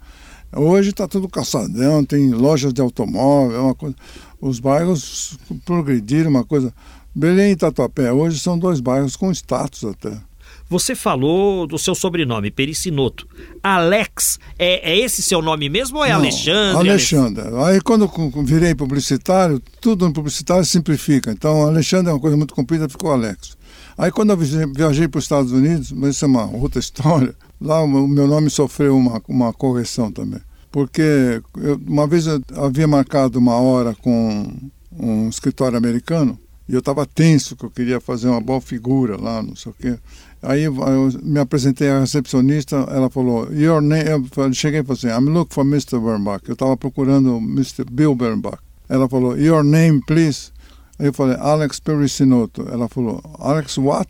Hoje 0.55 0.91
está 0.91 1.07
tudo 1.07 1.29
calçadão, 1.29 2.05
tem 2.05 2.31
lojas 2.31 2.73
de 2.73 2.81
automóvel, 2.81 3.57
é 3.57 3.61
uma 3.61 3.75
coisa. 3.75 3.95
Os 4.41 4.59
bairros 4.59 5.39
progrediram, 5.65 6.31
uma 6.31 6.45
coisa. 6.45 6.73
Belém 7.15 7.53
e 7.53 7.57
Tatuapé 7.57 8.13
hoje 8.13 8.39
são 8.39 8.59
dois 8.59 8.81
bairros 8.81 9.15
com 9.15 9.31
status 9.31 9.85
até. 9.85 10.28
Você 10.69 10.95
falou 10.95 11.67
do 11.67 11.79
seu 11.79 11.95
sobrenome, 11.95 12.51
Pericinoto. 12.51 13.27
Alex, 13.63 14.39
é, 14.59 14.93
é 14.93 14.99
esse 14.99 15.23
seu 15.23 15.41
nome 15.41 15.69
mesmo 15.71 15.99
ou 15.99 16.05
é 16.05 16.11
Não, 16.11 16.17
Alexandre? 16.17 16.91
Alexandre. 16.91 17.45
Aí 17.65 17.81
quando 17.81 18.11
virei 18.45 18.75
publicitário, 18.75 19.63
tudo 19.81 20.07
no 20.07 20.13
publicitário 20.13 20.65
simplifica. 20.65 21.31
Então, 21.31 21.63
Alexandre 21.63 22.11
é 22.11 22.13
uma 22.13 22.21
coisa 22.21 22.37
muito 22.37 22.55
comprida, 22.55 22.89
ficou 22.89 23.13
Alex. 23.13 23.57
Aí 23.97 24.13
quando 24.13 24.31
eu 24.31 24.37
viajei 24.37 25.09
para 25.09 25.19
os 25.19 25.25
Estados 25.25 25.53
Unidos, 25.53 25.91
mas 25.91 26.17
isso 26.17 26.25
é 26.25 26.29
uma 26.29 26.45
outra 26.55 26.79
história, 26.81 27.35
lá 27.59 27.83
o 27.83 27.89
meu 28.07 28.27
nome 28.27 28.51
sofreu 28.51 28.97
uma, 28.97 29.23
uma 29.27 29.53
correção 29.55 30.13
também. 30.13 30.41
Porque 30.71 31.43
eu, 31.57 31.81
uma 31.87 32.07
vez 32.07 32.27
eu 32.27 32.43
havia 32.57 32.87
marcado 32.87 33.39
uma 33.39 33.57
hora 33.57 33.95
com 33.95 34.53
um 34.93 35.29
escritório 35.31 35.79
americano 35.79 36.39
e 36.69 36.75
eu 36.75 36.81
estava 36.81 37.07
tenso, 37.07 37.57
que 37.57 37.65
eu 37.65 37.71
queria 37.71 37.99
fazer 37.99 38.29
uma 38.29 38.41
boa 38.41 38.61
figura 38.61 39.17
lá, 39.19 39.43
não 39.43 39.57
sei 39.57 39.73
o 39.73 39.75
quê. 39.75 39.99
Aí 40.41 40.65
eu 40.65 40.75
me 41.23 41.41
apresentei 41.41 41.91
à 41.91 42.01
recepcionista, 42.01 42.77
ela 42.91 43.11
falou, 43.11 43.53
Your 43.53 43.81
name, 43.81 44.09
eu 44.09 44.53
cheguei 44.53 44.81
e 44.81 44.85
falei 44.85 44.99
assim, 44.99 45.09
I'm 45.09 45.31
looking 45.31 45.55
for 45.55 45.65
Mr. 45.65 45.99
Bernbach. 45.99 46.43
Eu 46.47 46.53
estava 46.53 46.77
procurando 46.77 47.39
Mr. 47.39 47.85
Bill 47.91 48.15
Bernbach. 48.15 48.59
Ela 48.89 49.09
falou, 49.09 49.37
Your 49.37 49.65
name, 49.65 50.01
please. 50.07 50.53
Aí 50.99 51.07
eu 51.07 51.13
falei, 51.13 51.37
Alex 51.39 51.81
Pericinoto. 51.81 52.67
Ela 52.71 52.89
falou, 52.89 53.21
Alex 53.39 53.79
what? 53.79 54.09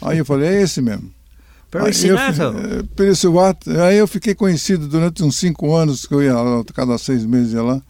Aí 0.00 0.18
eu 0.18 0.24
falei, 0.24 0.48
é 0.48 0.62
esse 0.62 0.80
mesmo. 0.80 1.10
Pericinato? 1.70 2.42
Eh, 2.42 2.82
Pericinoto. 2.96 3.70
Aí 3.82 3.98
eu 3.98 4.08
fiquei 4.08 4.34
conhecido 4.34 4.88
durante 4.88 5.22
uns 5.22 5.36
cinco 5.36 5.74
anos, 5.74 6.06
que 6.06 6.14
eu 6.14 6.22
ia 6.22 6.34
lá, 6.34 6.64
cada 6.74 6.96
seis 6.96 7.24
meses 7.24 7.52
ia 7.52 7.62
lá, 7.62 7.82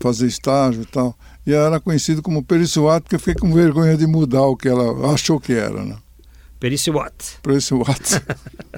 fazer 0.00 0.26
estágio 0.26 0.82
e 0.82 0.86
tal. 0.86 1.16
E 1.46 1.52
eu 1.52 1.60
era 1.60 1.80
conhecido 1.80 2.22
como 2.22 2.42
Pericinoto, 2.42 3.02
porque 3.02 3.14
eu 3.14 3.20
fiquei 3.20 3.34
com 3.34 3.52
vergonha 3.54 3.96
de 3.96 4.06
mudar 4.06 4.42
o 4.42 4.56
que 4.56 4.68
ela 4.68 5.12
achou 5.14 5.38
que 5.38 5.52
era, 5.52 5.84
né? 5.84 5.96
Pericinoto. 6.62 7.24
Pericinoto. 7.42 8.22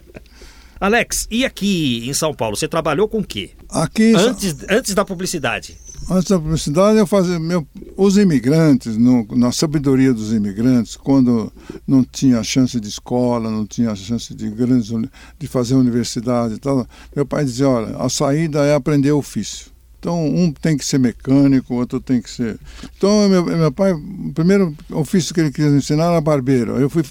Alex, 0.81 1.29
e 1.31 1.45
aqui 1.45 2.09
em 2.09 2.15
São 2.15 2.33
Paulo, 2.33 2.57
você 2.57 2.67
trabalhou 2.67 3.07
com 3.07 3.19
o 3.19 3.25
quê? 3.25 3.51
Aqui... 3.69 4.15
Antes, 4.15 4.57
antes 4.71 4.95
da 4.95 5.05
publicidade. 5.05 5.77
Antes 6.11 6.31
da 6.31 6.39
publicidade, 6.39 6.97
eu 6.97 7.07
fazia 7.07 7.39
meu, 7.39 7.69
os 7.95 8.17
imigrantes, 8.17 8.97
no, 8.97 9.27
na 9.37 9.53
sabedoria 9.53 10.15
dos 10.15 10.33
imigrantes, 10.33 10.97
quando 10.97 11.53
não 11.87 12.03
tinha 12.03 12.43
chance 12.43 12.81
de 12.81 12.89
escola, 12.89 13.51
não 13.51 13.67
tinha 13.67 13.95
chance 13.95 14.35
de 14.35 14.49
grandes 14.49 14.91
de 15.39 15.47
fazer 15.47 15.75
universidade 15.75 16.55
e 16.55 16.59
tal, 16.59 16.87
meu 17.15 17.27
pai 17.27 17.45
dizia, 17.45 17.69
olha, 17.69 17.99
a 17.99 18.09
saída 18.09 18.65
é 18.65 18.75
aprender 18.75 19.13
ofício. 19.13 19.74
Então, 20.05 20.23
um 20.23 20.53
tem 20.53 20.77
que 20.77 20.85
ser 20.85 20.99
mecânico, 20.99 21.73
o 21.73 21.79
outro 21.79 21.99
tem 21.99 22.21
que 22.21 22.29
ser. 22.29 22.59
Então, 22.95 23.27
meu, 23.27 23.43
meu 23.43 23.73
pai, 23.73 23.95
o 23.95 24.33
primeiro 24.35 24.77
ofício 24.93 25.33
que 25.33 25.41
ele 25.41 25.51
quis 25.51 25.65
ensinar 25.65 26.11
era 26.11 26.21
barbeiro. 26.21 26.79
Eu 26.79 26.91
fui 26.91 27.03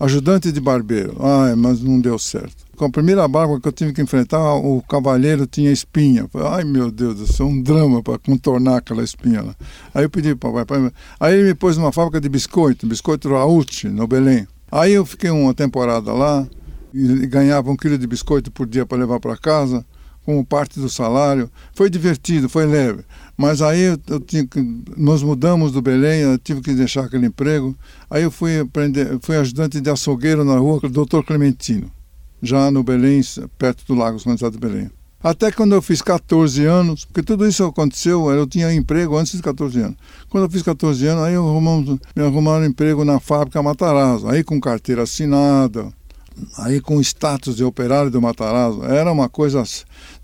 ajudante 0.00 0.50
de 0.50 0.60
barbeiro. 0.60 1.14
Ai, 1.20 1.54
mas 1.54 1.80
não 1.80 2.00
deu 2.00 2.18
certo. 2.18 2.56
Com 2.76 2.86
a 2.86 2.90
primeira 2.90 3.28
barba 3.28 3.60
que 3.60 3.68
eu 3.68 3.70
tive 3.70 3.92
que 3.92 4.02
enfrentar, 4.02 4.56
o 4.56 4.82
cavalheiro 4.82 5.46
tinha 5.46 5.70
espinha. 5.70 6.28
Ai, 6.50 6.64
meu 6.64 6.90
Deus, 6.90 7.20
isso 7.20 7.44
é 7.44 7.46
um 7.46 7.62
drama 7.62 8.02
para 8.02 8.18
contornar 8.18 8.78
aquela 8.78 9.04
espinha 9.04 9.42
lá. 9.42 9.54
Aí 9.94 10.02
eu 10.02 10.10
pedi 10.10 10.34
para 10.34 10.50
o 10.50 10.66
pai. 10.66 10.90
Aí 11.20 11.34
ele 11.34 11.44
me 11.44 11.54
pôs 11.54 11.76
numa 11.76 11.92
fábrica 11.92 12.20
de 12.20 12.28
biscoito, 12.28 12.88
biscoito 12.88 13.28
Raúti, 13.28 13.86
no 13.86 14.04
Belém. 14.08 14.48
Aí 14.68 14.94
eu 14.94 15.06
fiquei 15.06 15.30
uma 15.30 15.54
temporada 15.54 16.12
lá 16.12 16.44
e 16.92 17.24
ganhava 17.28 17.70
um 17.70 17.76
quilo 17.76 17.96
de 17.96 18.06
biscoito 18.08 18.50
por 18.50 18.66
dia 18.66 18.84
para 18.84 18.98
levar 18.98 19.20
para 19.20 19.36
casa 19.36 19.86
como 20.24 20.44
parte 20.44 20.78
do 20.78 20.88
salário. 20.88 21.50
Foi 21.74 21.90
divertido, 21.90 22.48
foi 22.48 22.66
leve. 22.66 23.04
Mas 23.36 23.60
aí 23.62 23.80
eu, 23.80 23.98
eu 24.08 24.20
tinha 24.20 24.46
que, 24.46 24.60
nós 24.96 25.22
mudamos 25.22 25.72
do 25.72 25.82
Belém, 25.82 26.20
eu 26.20 26.38
tive 26.38 26.60
que 26.60 26.74
deixar 26.74 27.04
aquele 27.04 27.26
emprego. 27.26 27.76
Aí 28.10 28.22
eu 28.22 28.30
fui 28.30 28.60
aprender, 28.60 29.18
fui 29.20 29.36
ajudante 29.36 29.80
de 29.80 29.90
açougueiro 29.90 30.44
na 30.44 30.58
rua 30.58 30.80
do 30.80 31.04
Dr. 31.04 31.22
Clementino, 31.22 31.90
já 32.42 32.70
no 32.70 32.82
Belém, 32.82 33.20
perto 33.58 33.84
do 33.86 33.94
Lago 33.94 34.18
São 34.18 34.34
de 34.34 34.58
Belém. 34.58 34.90
Até 35.22 35.52
quando 35.52 35.72
eu 35.72 35.80
fiz 35.80 36.02
14 36.02 36.64
anos, 36.66 37.04
porque 37.04 37.22
tudo 37.22 37.46
isso 37.46 37.64
aconteceu, 37.64 38.28
eu 38.32 38.44
tinha 38.44 38.74
emprego 38.74 39.16
antes 39.16 39.32
de 39.32 39.42
14 39.42 39.80
anos. 39.80 39.96
Quando 40.28 40.44
eu 40.44 40.50
fiz 40.50 40.62
14 40.62 41.06
anos, 41.06 41.22
aí 41.22 41.34
eu 41.34 41.48
arrumamos, 41.48 42.00
me 42.16 42.24
arrumaram 42.24 42.64
emprego 42.64 43.04
na 43.04 43.20
fábrica 43.20 43.62
Matarazzo, 43.62 44.28
aí 44.28 44.42
com 44.42 44.60
carteira 44.60 45.04
assinada, 45.04 45.92
aí 46.58 46.80
com 46.80 47.00
status 47.00 47.56
de 47.56 47.64
operário 47.64 48.10
do 48.10 48.20
Matarazzo. 48.20 48.84
Era 48.84 49.12
uma 49.12 49.28
coisa 49.28 49.64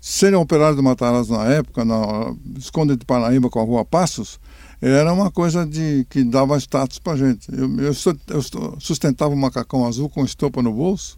Ser 0.01 0.33
operário 0.35 0.77
do 0.77 0.83
Matarazzo 0.83 1.33
na 1.33 1.45
época, 1.45 1.83
na 1.83 2.33
Esconde 2.57 2.95
de 2.95 3.05
Paraíba 3.05 3.49
com 3.49 3.59
a 3.59 3.63
Rua 3.63 3.83
Passos, 3.83 4.39
era 4.81 5.11
uma 5.11 5.29
coisa 5.29 5.65
de 5.65 6.05
que 6.09 6.23
dava 6.23 6.57
status 6.57 6.99
para 6.99 7.17
gente. 7.17 7.49
Eu, 7.51 7.69
eu, 7.79 7.93
eu, 8.29 8.77
sustentava 8.79 9.33
o 9.33 9.37
macacão 9.37 9.85
azul 9.85 10.09
com 10.09 10.23
estopa 10.23 10.61
no 10.61 10.71
bolso 10.71 11.17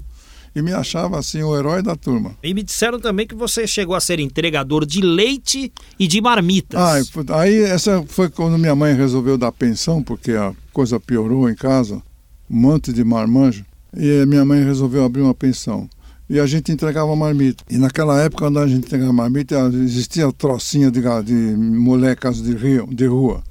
e 0.55 0.61
me 0.63 0.73
achava 0.73 1.19
assim 1.19 1.43
o 1.43 1.55
herói 1.55 1.83
da 1.83 1.95
turma. 1.95 2.35
E 2.41 2.53
me 2.55 2.63
disseram 2.63 2.99
também 2.99 3.27
que 3.27 3.35
você 3.35 3.67
chegou 3.67 3.95
a 3.95 4.01
ser 4.01 4.19
entregador 4.19 4.83
de 4.83 4.99
leite 5.01 5.71
e 5.99 6.07
de 6.07 6.19
marmitas. 6.19 6.79
Ah, 6.79 7.39
aí 7.39 7.61
essa 7.61 8.03
foi 8.07 8.29
quando 8.29 8.57
minha 8.57 8.75
mãe 8.75 8.95
resolveu 8.95 9.37
dar 9.37 9.51
pensão, 9.51 10.01
porque 10.01 10.31
a 10.31 10.53
coisa 10.73 10.99
piorou 10.99 11.47
em 11.47 11.55
casa, 11.55 12.01
um 12.49 12.59
monte 12.59 12.91
de 12.91 13.03
marmanjo, 13.03 13.63
e 13.95 14.25
minha 14.25 14.45
mãe 14.45 14.63
resolveu 14.63 15.03
abrir 15.03 15.21
uma 15.21 15.33
pensão 15.33 15.89
e 16.31 16.39
a 16.39 16.45
gente 16.45 16.71
entregava 16.71 17.13
marmita. 17.13 17.61
E 17.69 17.77
naquela 17.77 18.21
época, 18.21 18.45
quando 18.45 18.59
a 18.59 18.65
gente 18.65 18.85
entregava 18.85 19.11
marmita, 19.11 19.69
existia 19.83 20.31
trocinha 20.31 20.89
de, 20.89 21.01
de 21.25 21.57
molecas 21.57 22.41
de, 22.41 22.55
rio, 22.55 22.87
de 22.89 23.05
rua. 23.05 23.43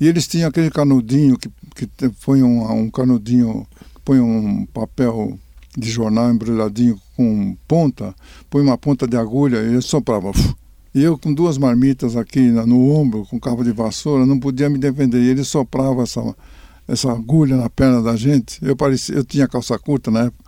E 0.00 0.08
eles 0.08 0.26
tinham 0.26 0.48
aquele 0.48 0.68
canudinho 0.68 1.38
que, 1.38 1.48
que 1.76 2.08
põe 2.24 2.42
um, 2.42 2.68
um 2.72 2.90
canudinho, 2.90 3.64
põe 4.04 4.18
um 4.18 4.66
papel 4.66 5.38
de 5.78 5.88
jornal 5.88 6.28
embrulhadinho 6.32 7.00
com 7.16 7.56
ponta, 7.68 8.12
põe 8.50 8.62
uma 8.62 8.76
ponta 8.76 9.06
de 9.06 9.16
agulha 9.16 9.62
e 9.62 9.80
soprava. 9.80 10.32
E 10.92 11.02
eu 11.02 11.16
com 11.16 11.32
duas 11.32 11.56
marmitas 11.56 12.16
aqui 12.16 12.40
no 12.50 12.90
ombro, 12.90 13.24
com 13.26 13.38
cabo 13.38 13.62
de 13.62 13.72
vassoura, 13.72 14.26
não 14.26 14.38
podia 14.40 14.68
me 14.68 14.76
defender. 14.76 15.22
E 15.22 15.28
ele 15.28 15.44
soprava 15.44 16.02
essa, 16.02 16.20
essa 16.86 17.10
agulha 17.10 17.56
na 17.56 17.70
perna 17.70 18.02
da 18.02 18.16
gente. 18.16 18.58
Eu, 18.62 18.76
parecia, 18.76 19.14
eu 19.14 19.24
tinha 19.24 19.48
calça 19.48 19.78
curta 19.78 20.10
na 20.10 20.24
época. 20.24 20.44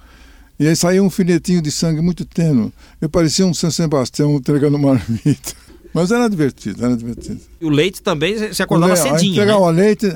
E 0.59 0.69
aí 0.69 0.77
saía 0.77 1.03
um 1.03 1.11
filetinho 1.11 1.61
de 1.61 1.71
sangue 1.71 2.01
muito 2.01 2.25
tênue. 2.25 2.73
Eu 3.01 3.09
parecia 3.09 3.45
um 3.45 3.53
São 3.53 3.71
Sebastião 3.71 4.35
entregando 4.37 4.79
marmita. 4.79 5.53
Mas 5.93 6.11
era 6.11 6.29
divertido, 6.29 6.85
era 6.85 6.97
divertido. 6.97 7.41
E 7.61 7.65
o 7.65 7.69
leite 7.69 8.03
também, 8.03 8.37
você 8.37 8.63
acordava 8.63 8.97
cedinho, 8.97 9.17
aí 9.17 9.29
entregava 9.29 9.73
né? 9.73 9.83
leite, 9.83 10.07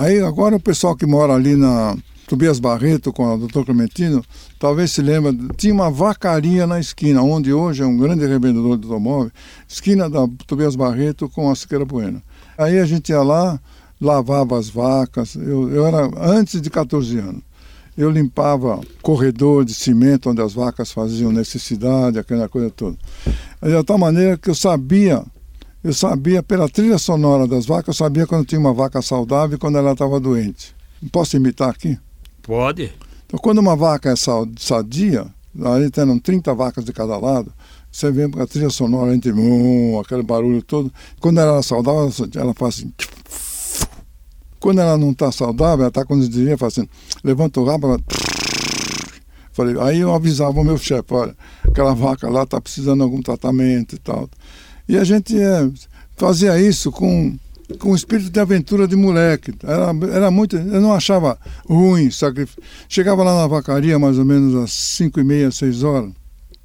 aí 0.00 0.20
agora 0.20 0.56
o 0.56 0.60
pessoal 0.60 0.96
que 0.96 1.06
mora 1.06 1.32
ali 1.32 1.54
na 1.54 1.96
Tobias 2.26 2.58
Barreto 2.58 3.12
com 3.12 3.24
o 3.24 3.38
doutor 3.38 3.64
Clementino, 3.64 4.24
talvez 4.58 4.90
se 4.90 5.00
lembra, 5.00 5.32
tinha 5.56 5.72
uma 5.72 5.90
vacaria 5.90 6.66
na 6.66 6.80
esquina, 6.80 7.22
onde 7.22 7.52
hoje 7.52 7.84
é 7.84 7.86
um 7.86 7.96
grande 7.96 8.26
revendedor 8.26 8.76
de 8.76 8.84
automóvel, 8.86 9.30
esquina 9.68 10.10
da 10.10 10.26
Tobias 10.44 10.74
Barreto 10.74 11.28
com 11.28 11.48
a 11.48 11.54
Siqueira 11.54 11.84
Bueno. 11.84 12.20
Aí 12.58 12.80
a 12.80 12.84
gente 12.84 13.10
ia 13.10 13.22
lá, 13.22 13.60
lavava 14.00 14.58
as 14.58 14.68
vacas, 14.68 15.34
eu, 15.34 15.70
eu 15.70 15.86
era 15.86 16.10
antes 16.18 16.60
de 16.60 16.70
14 16.70 17.18
anos 17.18 17.42
eu 17.96 18.10
limpava 18.10 18.80
corredor 19.00 19.64
de 19.64 19.72
cimento 19.72 20.28
onde 20.28 20.42
as 20.42 20.52
vacas 20.52 20.92
faziam 20.92 21.32
necessidade, 21.32 22.18
aquela 22.18 22.48
coisa 22.48 22.68
toda. 22.70 22.96
De 23.62 23.84
tal 23.84 23.96
maneira 23.96 24.36
que 24.36 24.50
eu 24.50 24.54
sabia, 24.54 25.24
eu 25.82 25.94
sabia 25.94 26.42
pela 26.42 26.68
trilha 26.68 26.98
sonora 26.98 27.46
das 27.46 27.64
vacas, 27.64 27.88
eu 27.88 28.04
sabia 28.04 28.26
quando 28.26 28.44
tinha 28.44 28.60
uma 28.60 28.74
vaca 28.74 29.00
saudável 29.00 29.56
e 29.56 29.58
quando 29.58 29.78
ela 29.78 29.92
estava 29.92 30.20
doente. 30.20 30.74
Posso 31.10 31.36
imitar 31.36 31.70
aqui? 31.70 31.98
Pode. 32.42 32.92
Então, 33.26 33.40
quando 33.40 33.58
uma 33.58 33.74
vaca 33.74 34.10
é 34.10 34.14
sadia, 34.16 35.26
ali 35.64 35.90
tem 35.90 36.18
30 36.18 36.54
vacas 36.54 36.84
de 36.84 36.92
cada 36.92 37.16
lado, 37.16 37.50
você 37.90 38.12
vê 38.12 38.24
a 38.24 38.46
trilha 38.46 38.68
sonora 38.68 39.14
entre 39.14 39.32
um, 39.32 39.98
aquele 39.98 40.22
barulho 40.22 40.62
todo. 40.62 40.92
Quando 41.18 41.40
ela 41.40 41.58
é 41.58 41.62
saudável, 41.62 42.12
ela 42.34 42.52
faz 42.52 42.74
assim. 42.74 42.92
Quando 44.60 44.80
ela 44.80 44.96
não 44.96 45.10
está 45.10 45.30
saudável, 45.30 45.80
ela 45.80 45.88
está 45.88 46.04
com 46.04 46.14
os 46.14 46.28
dias 46.28 46.58
fazendo, 46.58 46.88
levanta 47.22 47.60
o 47.60 47.64
rabo, 47.64 47.88
ela... 47.88 48.00
Falei, 49.52 49.74
aí 49.80 50.00
eu 50.00 50.14
avisava 50.14 50.60
o 50.60 50.64
meu 50.64 50.76
chefe, 50.76 51.14
olha, 51.14 51.34
aquela 51.64 51.94
vaca 51.94 52.28
lá 52.28 52.42
está 52.42 52.60
precisando 52.60 52.98
de 52.98 53.04
algum 53.04 53.22
tratamento 53.22 53.96
e 53.96 53.98
tal. 53.98 54.28
E 54.86 54.98
a 54.98 55.02
gente 55.02 55.34
é, 55.40 55.70
fazia 56.16 56.60
isso 56.60 56.92
com, 56.92 57.36
com 57.78 57.94
espírito 57.94 58.30
de 58.30 58.38
aventura 58.38 58.86
de 58.86 58.94
moleque. 58.94 59.52
Era, 59.62 59.92
era 60.14 60.30
muito, 60.30 60.56
eu 60.56 60.80
não 60.80 60.92
achava 60.92 61.38
ruim. 61.66 62.08
Chegava 62.88 63.22
lá 63.22 63.34
na 63.34 63.46
vacaria 63.46 63.98
mais 63.98 64.18
ou 64.18 64.24
menos 64.24 64.54
às 64.54 64.72
5 64.72 65.20
e 65.20 65.24
meia, 65.24 65.50
6 65.50 65.82
horas. 65.82 66.12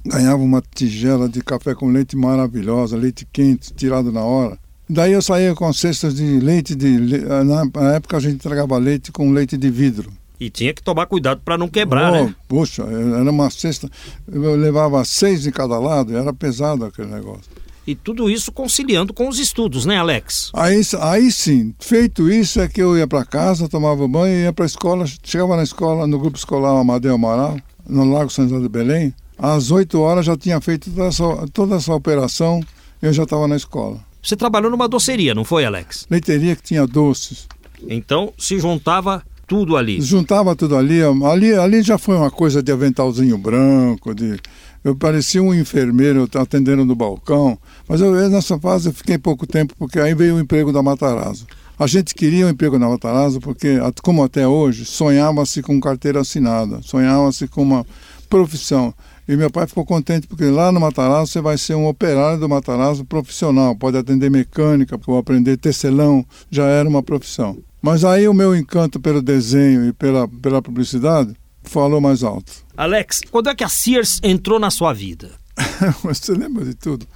Ganhava 0.06 0.42
uma 0.42 0.62
tigela 0.62 1.30
de 1.30 1.42
café 1.42 1.76
com 1.76 1.92
leite 1.92 2.16
maravilhosa, 2.16 2.98
leite 2.98 3.28
quente, 3.32 3.74
tirado 3.74 4.12
na 4.12 4.22
hora. 4.22 4.58
Daí 4.94 5.14
eu 5.14 5.22
saía 5.22 5.56
com 5.56 5.72
cestas 5.72 6.16
de 6.16 6.42
leite, 6.42 6.76
de, 6.76 7.00
na 7.46 7.94
época 7.94 8.18
a 8.18 8.20
gente 8.20 8.36
entregava 8.36 8.78
leite 8.78 9.10
com 9.10 9.32
leite 9.32 9.56
de 9.56 9.70
vidro. 9.70 10.12
E 10.38 10.50
tinha 10.50 10.74
que 10.74 10.84
tomar 10.84 11.06
cuidado 11.06 11.40
para 11.46 11.58
não 11.58 11.70
quebrar, 11.70 12.12
oh, 12.12 12.26
né? 12.26 12.36
Puxa, 12.46 12.84
era 12.84 13.32
uma 13.32 13.50
cesta, 13.50 13.90
eu 14.30 14.54
levava 14.58 15.06
seis 15.06 15.44
de 15.44 15.52
cada 15.52 15.80
lado, 15.80 16.18
era 16.18 16.34
pesado 16.34 16.84
aquele 16.84 17.08
negócio. 17.08 17.50
E 17.88 17.96
tudo 17.96 18.30
isso 18.30 18.52
conciliando 18.52 19.14
com 19.14 19.30
os 19.30 19.40
estudos, 19.40 19.86
né, 19.86 19.98
Alex? 19.98 20.52
Aí, 20.54 20.82
aí 21.00 21.32
sim, 21.32 21.74
feito 21.80 22.30
isso 22.30 22.60
é 22.60 22.68
que 22.68 22.82
eu 22.82 22.98
ia 22.98 23.08
para 23.08 23.24
casa, 23.24 23.70
tomava 23.70 24.06
banho, 24.10 24.44
ia 24.44 24.52
para 24.52 24.66
a 24.66 24.68
escola, 24.68 25.06
chegava 25.24 25.56
na 25.56 25.64
escola, 25.64 26.06
no 26.06 26.20
grupo 26.20 26.38
escolar 26.38 26.78
Amadeu 26.78 27.16
Amaral, 27.16 27.58
no 27.88 28.12
Lago 28.12 28.30
São 28.30 28.46
José 28.46 28.62
de 28.62 28.68
Belém, 28.68 29.14
às 29.38 29.72
8 29.72 29.98
horas 30.02 30.26
já 30.26 30.36
tinha 30.36 30.60
feito 30.60 30.92
toda 30.92 31.08
essa, 31.08 31.48
toda 31.54 31.76
essa 31.78 31.94
operação, 31.94 32.62
eu 33.02 33.14
já 33.14 33.24
estava 33.24 33.48
na 33.48 33.56
escola. 33.56 34.11
Você 34.22 34.36
trabalhou 34.36 34.70
numa 34.70 34.88
doceria, 34.88 35.34
não 35.34 35.44
foi, 35.44 35.66
Alex? 35.66 36.06
Leiteria 36.10 36.56
que 36.56 36.64
tinha 36.64 36.86
doces. 36.86 37.48
Então 37.88 38.32
se 38.38 38.60
juntava 38.60 39.24
tudo 39.48 39.76
ali. 39.76 40.00
Juntava 40.00 40.56
tudo 40.56 40.78
ali. 40.78 41.02
Ali, 41.04 41.54
ali 41.54 41.82
já 41.82 41.98
foi 41.98 42.16
uma 42.16 42.32
coisa 42.32 42.62
de 42.64 42.72
aventalzinho 42.72 43.38
branco, 43.38 44.14
de 44.14 44.40
eu 44.84 44.96
parecia 44.96 45.44
um 45.44 45.54
enfermeiro 45.54 46.28
atendendo 46.36 46.84
no 46.84 46.96
balcão, 46.96 47.58
mas 47.88 48.02
eu 48.02 48.12
nessa 48.30 48.58
fase 48.58 48.90
eu 48.90 48.94
fiquei 48.94 49.18
pouco 49.18 49.46
tempo 49.46 49.76
porque 49.78 50.00
aí 50.00 50.16
veio 50.16 50.36
o 50.36 50.40
emprego 50.40 50.72
da 50.72 50.82
Matarazzo. 50.82 51.46
A 51.78 51.88
gente 51.88 52.16
queria 52.16 52.46
o 52.46 52.48
um 52.48 52.52
emprego 52.52 52.80
na 52.80 52.88
Matarazzo 52.88 53.40
porque, 53.40 53.78
como 54.04 54.24
até 54.24 54.48
hoje, 54.48 54.86
sonhava-se 54.86 55.62
com 55.62 55.80
carteira 55.80 56.22
assinada, 56.22 56.80
sonhava-se 56.84 57.48
com 57.48 57.62
uma 57.62 57.86
profissão. 58.30 58.94
E 59.32 59.38
meu 59.38 59.50
pai 59.50 59.66
ficou 59.66 59.86
contente 59.86 60.28
porque 60.28 60.44
lá 60.44 60.74
no 60.74 60.80
Matarazzo 60.82 61.32
você 61.32 61.40
vai 61.40 61.58
ser 61.58 61.74
um 61.74 61.88
operário 61.88 62.38
do 62.38 62.50
Matarazzo 62.50 63.06
profissional, 63.06 63.74
pode 63.74 63.96
atender 63.96 64.30
mecânica, 64.30 65.00
ou 65.08 65.18
aprender 65.18 65.56
tecelão, 65.56 66.26
já 66.50 66.66
era 66.66 66.90
uma 66.90 67.02
profissão. 67.02 67.58
Mas 67.82 68.04
aí 68.04 68.28
o 68.28 68.34
meu 68.34 68.54
encanto 68.54 69.00
pelo 69.00 69.22
desenho 69.22 69.88
e 69.88 69.94
pela, 69.94 70.28
pela 70.28 70.62
publicidade 70.62 71.34
falou 71.64 72.02
mais 72.02 72.24
alto. 72.24 72.52
Alex, 72.76 73.22
quando 73.32 73.48
é 73.48 73.56
que 73.56 73.64
a 73.64 73.70
Sears 73.70 74.20
entrou 74.22 74.60
na 74.60 74.70
sua 74.70 74.92
vida? 74.92 75.32
Você 76.04 76.34
lembra 76.34 76.66
de 76.66 76.76
tudo. 76.76 77.08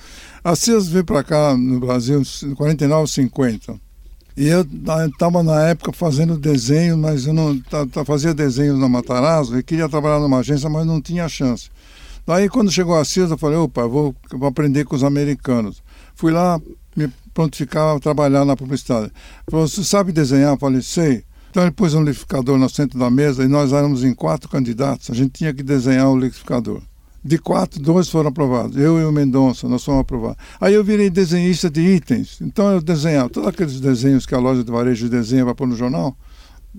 A 0.41 0.55
Sears 0.55 0.87
veio 0.87 1.03
para 1.03 1.21
cá 1.21 1.57
no 1.57 1.81
Brasil 1.81 2.23
em 2.43 2.55
49, 2.55 3.11
50. 3.11 3.75
E 4.37 4.47
eu 4.47 4.65
estava 5.05 5.43
na 5.43 5.67
época 5.67 5.91
fazendo 5.91 6.37
desenho, 6.37 6.97
mas 6.97 7.27
eu 7.27 7.33
não 7.33 7.61
fazia 8.05 8.33
desenhos 8.33 8.79
na 8.79 8.87
Matarazzo 8.87 9.57
e 9.57 9.63
queria 9.63 9.89
trabalhar 9.89 10.21
numa 10.21 10.39
agência, 10.39 10.69
mas 10.69 10.85
não 10.85 11.01
tinha 11.01 11.27
chance. 11.27 11.69
Daí 12.25 12.49
quando 12.49 12.71
chegou 12.71 12.95
a 12.97 13.05
CISA, 13.05 13.33
eu 13.33 13.37
falei, 13.37 13.57
opa, 13.57 13.85
vou, 13.87 14.15
vou 14.31 14.47
aprender 14.47 14.83
com 14.85 14.95
os 14.95 15.03
americanos. 15.03 15.83
Fui 16.15 16.31
lá 16.31 16.59
me 16.95 17.07
prontificar 17.33 17.95
a 17.95 17.99
trabalhar 17.99 18.45
na 18.45 18.55
publicidade. 18.55 19.11
Falou, 19.49 19.67
você 19.67 19.83
sabe 19.83 20.11
desenhar? 20.11 20.53
Eu 20.53 20.57
falei, 20.57 20.81
sei. 20.81 21.23
Então 21.51 21.63
ele 21.63 21.71
pôs 21.71 21.93
um 21.93 22.01
liquidificador 22.01 22.57
no 22.57 22.69
centro 22.69 22.97
da 22.97 23.09
mesa 23.09 23.43
e 23.43 23.47
nós 23.47 23.71
éramos 23.71 24.03
em 24.03 24.13
quatro 24.13 24.49
candidatos. 24.49 25.09
A 25.09 25.13
gente 25.13 25.31
tinha 25.31 25.53
que 25.53 25.63
desenhar 25.63 26.09
o 26.09 26.17
liquidificador. 26.17 26.81
De 27.23 27.37
quatro, 27.37 27.81
dois 27.81 28.09
foram 28.09 28.29
aprovados. 28.29 28.75
Eu 28.77 28.99
e 28.99 29.05
o 29.05 29.11
Mendonça, 29.11 29.67
nós 29.67 29.83
fomos 29.83 30.01
aprovados. 30.01 30.37
Aí 30.59 30.73
eu 30.73 30.83
virei 30.83 31.09
desenhista 31.09 31.69
de 31.69 31.81
itens. 31.81 32.39
Então 32.41 32.71
eu 32.71 32.81
desenhava 32.81 33.29
todos 33.29 33.49
aqueles 33.49 33.79
desenhos 33.79 34.25
que 34.25 34.35
a 34.35 34.39
loja 34.39 34.63
de 34.63 34.71
varejo 34.71 35.09
desenha 35.09 35.45
para 35.45 35.55
pôr 35.55 35.67
no 35.67 35.75
jornal. 35.75 36.15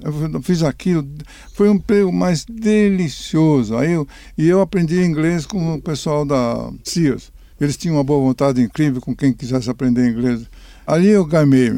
Eu 0.02 0.42
fiz 0.42 0.62
aquilo. 0.62 1.06
Foi 1.54 1.68
um 1.68 1.74
emprego 1.74 2.12
mais 2.12 2.44
delicioso. 2.44 3.76
Aí 3.76 3.92
eu, 3.92 4.06
e 4.36 4.46
eu 4.46 4.60
aprendi 4.60 5.02
inglês 5.02 5.46
com 5.46 5.74
o 5.74 5.80
pessoal 5.80 6.24
da 6.24 6.70
Sears. 6.84 7.32
Eles 7.60 7.76
tinham 7.76 7.96
uma 7.96 8.04
boa 8.04 8.20
vontade 8.20 8.60
incrível 8.60 9.00
com 9.00 9.14
quem 9.14 9.32
quisesse 9.32 9.70
aprender 9.70 10.08
inglês. 10.08 10.42
Ali 10.86 11.08
eu 11.08 11.24
gamei, 11.24 11.70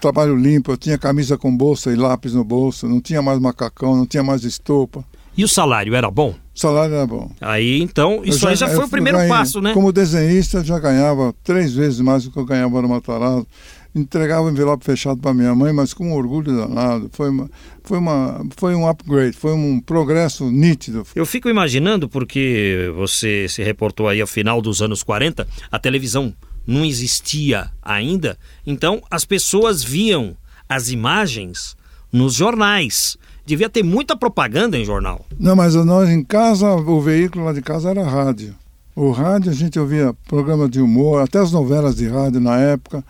trabalho 0.00 0.36
limpo, 0.36 0.72
eu 0.72 0.76
tinha 0.76 0.96
camisa 0.96 1.36
com 1.36 1.54
bolsa 1.54 1.92
e 1.92 1.96
lápis 1.96 2.32
no 2.32 2.42
bolso, 2.42 2.88
não 2.88 3.00
tinha 3.00 3.20
mais 3.20 3.38
macacão, 3.38 3.94
não 3.94 4.06
tinha 4.06 4.22
mais 4.22 4.42
estopa. 4.44 5.04
E 5.36 5.44
o 5.44 5.48
salário 5.48 5.94
era 5.94 6.10
bom? 6.10 6.34
O 6.54 6.58
salário 6.58 6.94
era 6.94 7.06
bom. 7.06 7.30
Aí 7.40 7.82
então, 7.82 8.22
isso 8.24 8.38
já, 8.38 8.50
aí 8.50 8.56
já 8.56 8.68
foi 8.68 8.84
o 8.84 8.88
primeiro 8.88 9.18
ganhei, 9.18 9.32
passo, 9.32 9.60
né? 9.60 9.74
Como 9.74 9.92
desenhista, 9.92 10.62
já 10.62 10.78
ganhava 10.78 11.34
três 11.42 11.74
vezes 11.74 12.00
mais 12.00 12.24
do 12.24 12.30
que 12.30 12.38
eu 12.38 12.44
ganhava 12.44 12.80
no 12.80 12.88
Matarazzo. 12.88 13.46
Entregava 13.94 14.46
o 14.46 14.50
envelope 14.50 14.84
fechado 14.84 15.20
para 15.20 15.32
minha 15.32 15.54
mãe, 15.54 15.72
mas 15.72 15.94
com 15.94 16.08
um 16.08 16.14
orgulho 16.14 16.56
danado. 16.56 17.08
Foi, 17.12 17.30
uma, 17.30 17.50
foi, 17.84 17.98
uma, 17.98 18.46
foi 18.56 18.74
um 18.74 18.88
upgrade, 18.88 19.36
foi 19.36 19.52
um 19.52 19.80
progresso 19.80 20.50
nítido. 20.50 21.06
Eu 21.14 21.24
fico 21.24 21.48
imaginando, 21.48 22.08
porque 22.08 22.92
você 22.96 23.46
se 23.48 23.62
reportou 23.62 24.08
aí 24.08 24.20
ao 24.20 24.26
final 24.26 24.60
dos 24.60 24.82
anos 24.82 25.02
40, 25.02 25.46
a 25.70 25.78
televisão 25.78 26.34
não 26.66 26.84
existia 26.84 27.70
ainda, 27.82 28.38
então 28.66 29.02
as 29.10 29.24
pessoas 29.24 29.84
viam 29.84 30.34
as 30.66 30.88
imagens 30.88 31.76
nos 32.10 32.34
jornais 32.34 33.18
devia 33.46 33.68
ter 33.68 33.82
muita 33.82 34.16
propaganda 34.16 34.78
em 34.78 34.84
jornal. 34.84 35.24
Não, 35.38 35.54
mas 35.54 35.74
nós 35.74 36.08
em 36.08 36.22
casa, 36.22 36.70
o 36.74 37.00
veículo 37.00 37.44
lá 37.44 37.52
de 37.52 37.62
casa 37.62 37.90
era 37.90 38.04
rádio. 38.04 38.54
O 38.96 39.10
rádio 39.10 39.50
a 39.50 39.54
gente 39.54 39.78
ouvia 39.78 40.14
programa 40.28 40.68
de 40.68 40.80
humor, 40.80 41.22
até 41.22 41.38
as 41.38 41.50
novelas 41.50 41.96
de 41.96 42.08
rádio 42.08 42.40
na 42.40 42.56
época. 42.58 43.04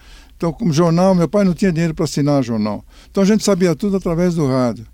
Então, 0.44 0.52
como 0.52 0.74
jornal, 0.74 1.14
meu 1.14 1.26
pai 1.26 1.42
não 1.42 1.54
tinha 1.54 1.72
dinheiro 1.72 1.94
para 1.94 2.04
assinar 2.04 2.44
jornal. 2.44 2.85
Então 3.11 3.22
a 3.22 3.26
gente 3.26 3.42
sabia 3.42 3.74
tudo 3.74 3.96
através 3.96 4.35
do 4.35 4.46
rádio. 4.46 4.85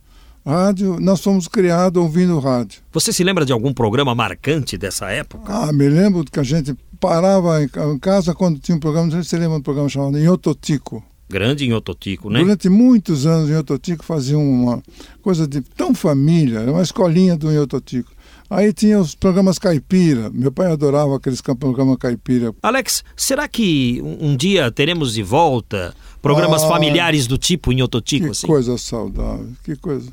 Rádio, 0.46 1.00
nós 1.00 1.20
fomos 1.20 1.48
criados 1.48 2.00
ouvindo 2.00 2.38
rádio. 2.38 2.80
Você 2.92 3.12
se 3.12 3.24
lembra 3.24 3.44
de 3.44 3.52
algum 3.52 3.74
programa 3.74 4.14
marcante 4.14 4.78
dessa 4.78 5.10
época? 5.10 5.52
Ah, 5.52 5.72
me 5.72 5.88
lembro 5.88 6.24
que 6.24 6.38
a 6.38 6.44
gente 6.44 6.76
parava 7.00 7.60
em 7.64 7.98
casa 7.98 8.32
quando 8.32 8.60
tinha 8.60 8.76
um 8.76 8.80
programa, 8.80 9.06
não 9.06 9.12
sei 9.12 9.24
se 9.24 9.30
você 9.30 9.38
lembra 9.38 9.58
um 9.58 9.60
programa 9.60 9.88
chamado 9.88 10.16
Inhototico. 10.16 11.02
Grande 11.28 11.64
em 11.64 11.72
Ototico, 11.72 12.30
né? 12.30 12.38
Durante 12.38 12.68
muitos 12.68 13.26
anos 13.26 13.50
em 13.50 13.56
Ototico 13.56 14.04
faziam 14.04 14.48
uma 14.48 14.80
coisa 15.20 15.48
de 15.48 15.62
tão 15.62 15.92
família, 15.92 16.60
uma 16.62 16.82
escolinha 16.82 17.36
do 17.36 17.48
Ototico. 17.60 18.12
Aí 18.50 18.72
tinha 18.72 18.98
os 18.98 19.14
programas 19.14 19.60
caipira. 19.60 20.28
Meu 20.28 20.50
pai 20.50 20.72
adorava 20.72 21.16
aqueles 21.16 21.40
programas 21.40 21.96
caipira. 21.98 22.52
Alex, 22.60 23.04
será 23.16 23.46
que 23.46 24.02
um 24.02 24.36
dia 24.36 24.72
teremos 24.72 25.14
de 25.14 25.22
volta 25.22 25.94
programas 26.20 26.64
ah, 26.64 26.68
familiares 26.68 27.28
do 27.28 27.38
tipo 27.38 27.72
em 27.72 27.80
Ototico? 27.80 28.24
Que 28.24 28.30
assim? 28.32 28.46
coisa 28.48 28.76
saudável, 28.76 29.46
que 29.62 29.76
coisa. 29.76 30.10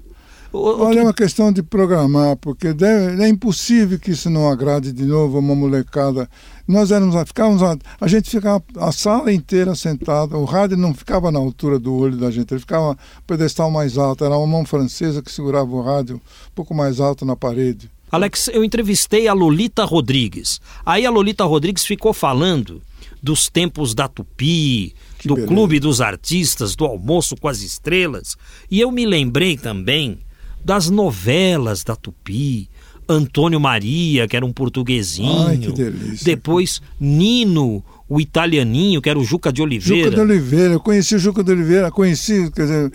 Olha, 0.53 0.99
é 0.99 1.03
uma 1.03 1.13
questão 1.13 1.51
de 1.51 1.61
programar, 1.61 2.37
porque 2.37 2.73
deve, 2.73 3.21
é 3.21 3.27
impossível 3.27 3.99
que 3.99 4.11
isso 4.11 4.29
não 4.29 4.49
agrade 4.49 4.93
de 4.93 5.03
novo 5.03 5.39
uma 5.39 5.55
molecada. 5.55 6.29
Nós 6.67 6.91
éramos, 6.91 7.15
ficávamos, 7.27 7.61
a 7.99 8.07
gente 8.07 8.29
ficava 8.29 8.63
a 8.77 8.91
sala 8.91 9.33
inteira 9.33 9.75
sentada, 9.75 10.37
o 10.37 10.45
rádio 10.45 10.77
não 10.77 10.93
ficava 10.93 11.31
na 11.31 11.39
altura 11.39 11.77
do 11.79 11.93
olho 11.93 12.17
da 12.17 12.31
gente, 12.31 12.53
ele 12.53 12.61
ficava 12.61 12.97
pedestal 13.25 13.69
mais 13.69 13.97
alto, 13.97 14.23
era 14.23 14.37
uma 14.37 14.47
mão 14.47 14.65
francesa 14.65 15.21
que 15.21 15.31
segurava 15.31 15.69
o 15.69 15.81
rádio 15.81 16.15
um 16.15 16.51
pouco 16.55 16.73
mais 16.73 16.99
alto 16.99 17.25
na 17.25 17.35
parede. 17.35 17.89
Alex, 18.11 18.47
eu 18.49 18.63
entrevistei 18.63 19.27
a 19.27 19.33
Lolita 19.33 19.83
Rodrigues. 19.83 20.61
Aí 20.85 21.05
a 21.05 21.09
Lolita 21.09 21.43
Rodrigues 21.43 21.85
ficou 21.85 22.13
falando 22.13 22.81
dos 23.21 23.49
tempos 23.49 23.93
da 23.93 24.07
Tupi, 24.07 24.93
que 25.19 25.27
do 25.27 25.35
beleza. 25.35 25.53
Clube 25.53 25.79
dos 25.79 25.99
Artistas, 25.99 26.75
do 26.75 26.85
Almoço 26.85 27.35
com 27.35 27.47
as 27.47 27.61
Estrelas. 27.61 28.37
E 28.71 28.79
eu 28.79 28.91
me 28.91 29.05
lembrei 29.05 29.57
também 29.57 30.19
das 30.63 30.89
novelas 30.89 31.83
da 31.83 31.95
Tupi. 31.95 32.69
Antônio 33.09 33.59
Maria, 33.59 34.27
que 34.27 34.35
era 34.35 34.45
um 34.45 34.51
portuguesinho. 34.51 35.47
Ai, 35.47 35.57
que 35.57 35.71
delícia. 35.71 36.25
Depois 36.25 36.81
Nino, 36.99 37.81
o 38.09 38.19
italianinho, 38.19 39.01
que 39.01 39.09
era 39.09 39.17
o 39.17 39.23
Juca 39.23 39.51
de 39.51 39.61
Oliveira. 39.61 40.09
Juca 40.09 40.15
de 40.15 40.21
Oliveira, 40.21 40.73
eu 40.73 40.79
conheci 40.79 41.15
o 41.15 41.19
Juca 41.19 41.43
de 41.43 41.51
Oliveira, 41.51 41.89
conheci, 41.89 42.51
quer 42.51 42.63
dizer, 42.63 42.91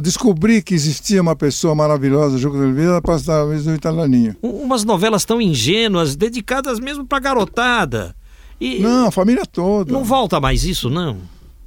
descobri 0.00 0.62
que 0.62 0.74
existia 0.74 1.22
uma 1.22 1.36
pessoa 1.36 1.74
maravilhosa, 1.74 2.38
Juca 2.38 2.58
de 2.58 2.64
Oliveira, 2.64 3.00
passava 3.00 3.56
do 3.56 3.74
italianinho. 3.74 4.36
Umas 4.42 4.84
novelas 4.84 5.24
tão 5.24 5.40
ingênuas, 5.40 6.16
dedicadas 6.16 6.80
mesmo 6.80 7.06
para 7.06 7.20
garotada. 7.20 8.16
E 8.60 8.80
não, 8.80 9.06
a 9.06 9.10
família 9.10 9.44
toda. 9.44 9.92
Não 9.92 10.02
volta 10.02 10.40
mais 10.40 10.64
isso, 10.64 10.88
não? 10.88 11.18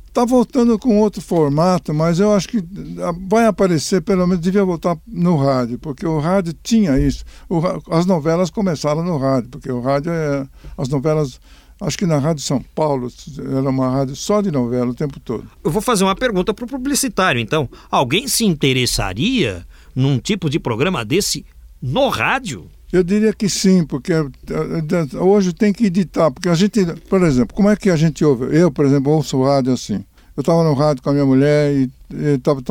Está 0.07 0.25
voltando 0.25 0.77
com 0.79 0.99
outro 0.99 1.21
formato, 1.21 1.93
mas 1.93 2.19
eu 2.19 2.33
acho 2.33 2.47
que 2.49 2.57
ah, 2.57 3.13
vai 3.27 3.45
aparecer, 3.45 4.01
pelo 4.01 4.25
menos 4.25 4.41
devia 4.43 4.65
voltar 4.65 4.97
no 5.07 5.37
rádio, 5.37 5.77
porque 5.77 6.05
o 6.05 6.19
rádio 6.19 6.53
tinha 6.63 6.97
isso. 6.99 7.23
O, 7.47 7.61
as 7.91 8.07
novelas 8.07 8.49
começaram 8.49 9.03
no 9.03 9.17
rádio, 9.17 9.49
porque 9.49 9.71
o 9.71 9.79
rádio 9.79 10.11
é. 10.11 10.47
As 10.77 10.89
novelas. 10.89 11.39
Acho 11.81 11.97
que 11.97 12.05
na 12.05 12.17
Rádio 12.17 12.43
São 12.43 12.61
Paulo 12.75 13.09
era 13.39 13.69
uma 13.69 13.89
rádio 13.89 14.15
só 14.15 14.41
de 14.41 14.51
novela 14.51 14.91
o 14.91 14.93
tempo 14.93 15.19
todo. 15.19 15.49
Eu 15.63 15.71
vou 15.71 15.81
fazer 15.81 16.03
uma 16.03 16.15
pergunta 16.15 16.53
para 16.53 16.65
o 16.65 16.67
publicitário, 16.67 17.39
então. 17.39 17.69
Alguém 17.89 18.27
se 18.27 18.43
interessaria 18.43 19.65
num 19.95 20.19
tipo 20.19 20.49
de 20.49 20.59
programa 20.59 21.05
desse 21.05 21.45
no 21.81 22.09
rádio? 22.09 22.67
Eu 22.91 23.03
diria 23.03 23.31
que 23.31 23.47
sim, 23.47 23.85
porque 23.85 24.11
eh, 24.11 25.17
hoje 25.19 25.53
tem 25.53 25.71
que 25.71 25.85
editar, 25.85 26.31
porque 26.31 26.49
a 26.49 26.55
gente, 26.55 26.83
por 27.07 27.21
exemplo, 27.23 27.55
como 27.55 27.69
é 27.69 27.75
que 27.75 27.89
a 27.89 27.95
gente 27.95 28.25
ouve? 28.25 28.53
Eu, 28.55 28.71
por 28.71 28.85
exemplo, 28.85 29.13
ouço 29.13 29.41
rádio 29.43 29.73
assim. 29.73 30.03
Eu 30.35 30.41
estava 30.41 30.63
no 30.63 30.73
rádio 30.73 31.03
com 31.03 31.09
a 31.09 31.13
minha 31.13 31.25
mulher 31.25 31.71
e 31.73 31.89
estava 32.35 32.61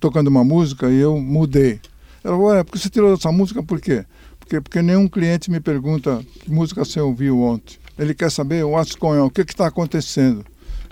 tocando 0.00 0.28
uma 0.28 0.44
música 0.44 0.90
e 0.90 0.98
eu 0.98 1.18
mudei. 1.18 1.80
Ela 2.24 2.36
falou, 2.36 2.54
é, 2.54 2.64
por 2.64 2.72
que 2.72 2.78
você 2.80 2.90
tirou 2.90 3.14
essa 3.14 3.30
música? 3.30 3.62
Por 3.62 3.80
quê? 3.80 4.04
Porque, 4.40 4.60
porque 4.60 4.82
nenhum 4.82 5.06
cliente 5.08 5.50
me 5.50 5.60
pergunta 5.60 6.24
que 6.40 6.50
música 6.50 6.84
você 6.84 7.00
ouviu 7.00 7.40
ontem. 7.40 7.78
Ele 7.98 8.14
quer 8.14 8.30
saber 8.30 8.62
going 8.98 9.18
on, 9.18 9.26
o 9.26 9.30
que 9.30 9.42
está 9.42 9.66
acontecendo. 9.66 10.44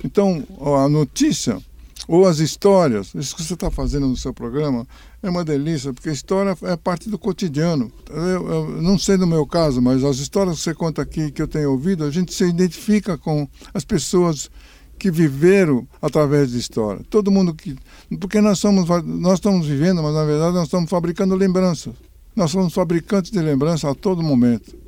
Então, 0.02 0.44
a 0.82 0.88
notícia 0.88 1.58
ou 2.06 2.26
as 2.26 2.38
histórias, 2.38 3.14
isso 3.14 3.34
que 3.34 3.42
você 3.42 3.54
está 3.54 3.70
fazendo 3.70 4.06
no 4.06 4.16
seu 4.16 4.32
programa, 4.32 4.86
é 5.22 5.30
uma 5.30 5.44
delícia, 5.44 5.92
porque 5.92 6.10
história 6.10 6.56
é 6.62 6.76
parte 6.76 7.08
do 7.08 7.18
cotidiano. 7.18 7.90
Eu, 8.10 8.48
eu, 8.48 8.82
não 8.82 8.98
sei 8.98 9.16
no 9.16 9.26
meu 9.26 9.46
caso, 9.46 9.80
mas 9.80 10.04
as 10.04 10.18
histórias 10.18 10.56
que 10.56 10.62
você 10.62 10.74
conta 10.74 11.00
aqui, 11.00 11.30
que 11.30 11.40
eu 11.40 11.48
tenho 11.48 11.70
ouvido, 11.70 12.04
a 12.04 12.10
gente 12.10 12.34
se 12.34 12.44
identifica 12.44 13.16
com 13.16 13.48
as 13.72 13.84
pessoas 13.84 14.50
que 14.98 15.10
viveram 15.10 15.86
através 16.00 16.50
de 16.50 16.58
história. 16.58 17.02
Todo 17.08 17.30
mundo 17.30 17.54
que. 17.54 17.76
Porque 18.20 18.40
nós, 18.40 18.58
somos, 18.58 18.86
nós 19.04 19.34
estamos 19.34 19.66
vivendo, 19.66 20.02
mas 20.02 20.14
na 20.14 20.24
verdade 20.24 20.54
nós 20.54 20.64
estamos 20.64 20.90
fabricando 20.90 21.34
lembranças. 21.34 21.94
Nós 22.36 22.50
somos 22.50 22.74
fabricantes 22.74 23.30
de 23.30 23.40
lembranças 23.40 23.84
a 23.84 23.94
todo 23.94 24.22
momento. 24.22 24.83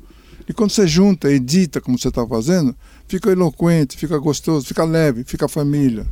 E 0.47 0.53
quando 0.53 0.71
você 0.71 0.87
junta, 0.87 1.31
edita, 1.31 1.81
como 1.81 1.97
você 1.97 2.07
está 2.07 2.25
fazendo, 2.25 2.75
fica 3.07 3.29
eloquente, 3.29 3.97
fica 3.97 4.17
gostoso, 4.17 4.65
fica 4.65 4.83
leve, 4.83 5.23
fica 5.23 5.47
família. 5.47 6.05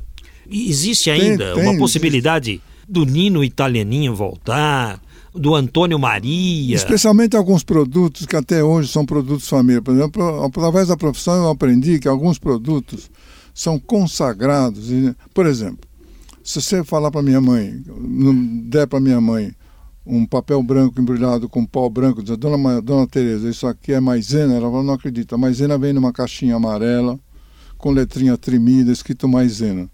E 0.50 0.69
existe 0.69 1.10
ainda 1.10 1.54
tem, 1.54 1.63
tem, 1.63 1.71
uma 1.71 1.80
possibilidade 1.80 2.62
do 2.88 3.06
Nino 3.06 3.43
Italianinho 3.43 4.13
voltar, 4.13 5.02
do 5.34 5.56
Antônio 5.56 5.98
Maria. 5.98 6.76
Especialmente 6.76 7.36
alguns 7.36 7.63
produtos 7.63 8.26
que 8.26 8.36
até 8.36 8.63
hoje 8.63 8.91
são 8.91 9.06
produtos 9.06 9.48
família. 9.48 9.82
Por 9.82 9.93
exemplo, 9.93 10.43
através 10.43 10.89
da 10.89 10.98
profissão 10.98 11.36
eu 11.43 11.50
aprendi 11.50 12.00
que 12.00 12.08
alguns 12.08 12.38
produtos 12.38 13.10
são 13.54 13.80
consagrados. 13.80 14.89
Por 15.34 15.45
exemplo, 15.45 15.80
se 16.43 16.62
você 16.62 16.84
falar 16.84 17.10
para 17.10 17.21
minha 17.21 17.41
mãe, 17.41 17.82
der 18.63 18.86
para 18.86 19.00
minha 19.00 19.19
mãe 19.19 19.54
um 20.06 20.26
papel 20.26 20.62
branco 20.62 21.02
embrulhado 21.02 21.50
com 21.50 21.65
pó 21.65 21.89
branco, 21.89 22.22
dizer, 22.22 22.38
Dona, 22.38 22.82
Dona 22.82 23.08
Tereza, 23.08 23.50
isso 23.50 23.65
aqui 23.65 23.94
é 23.94 24.00
maisena, 24.00 24.54
ela 24.54 24.70
fala, 24.70 24.84
não 24.84 24.94
acredita. 24.94 25.38
Maisena 25.38 25.78
vem 25.78 25.94
numa 25.94 26.13
caixinha 26.13 26.56
amarela, 26.56 27.20
com 27.78 27.91
letrinha 27.91 28.38
tremida, 28.38 28.91
escrito 28.91 29.28
maisena. 29.28 29.89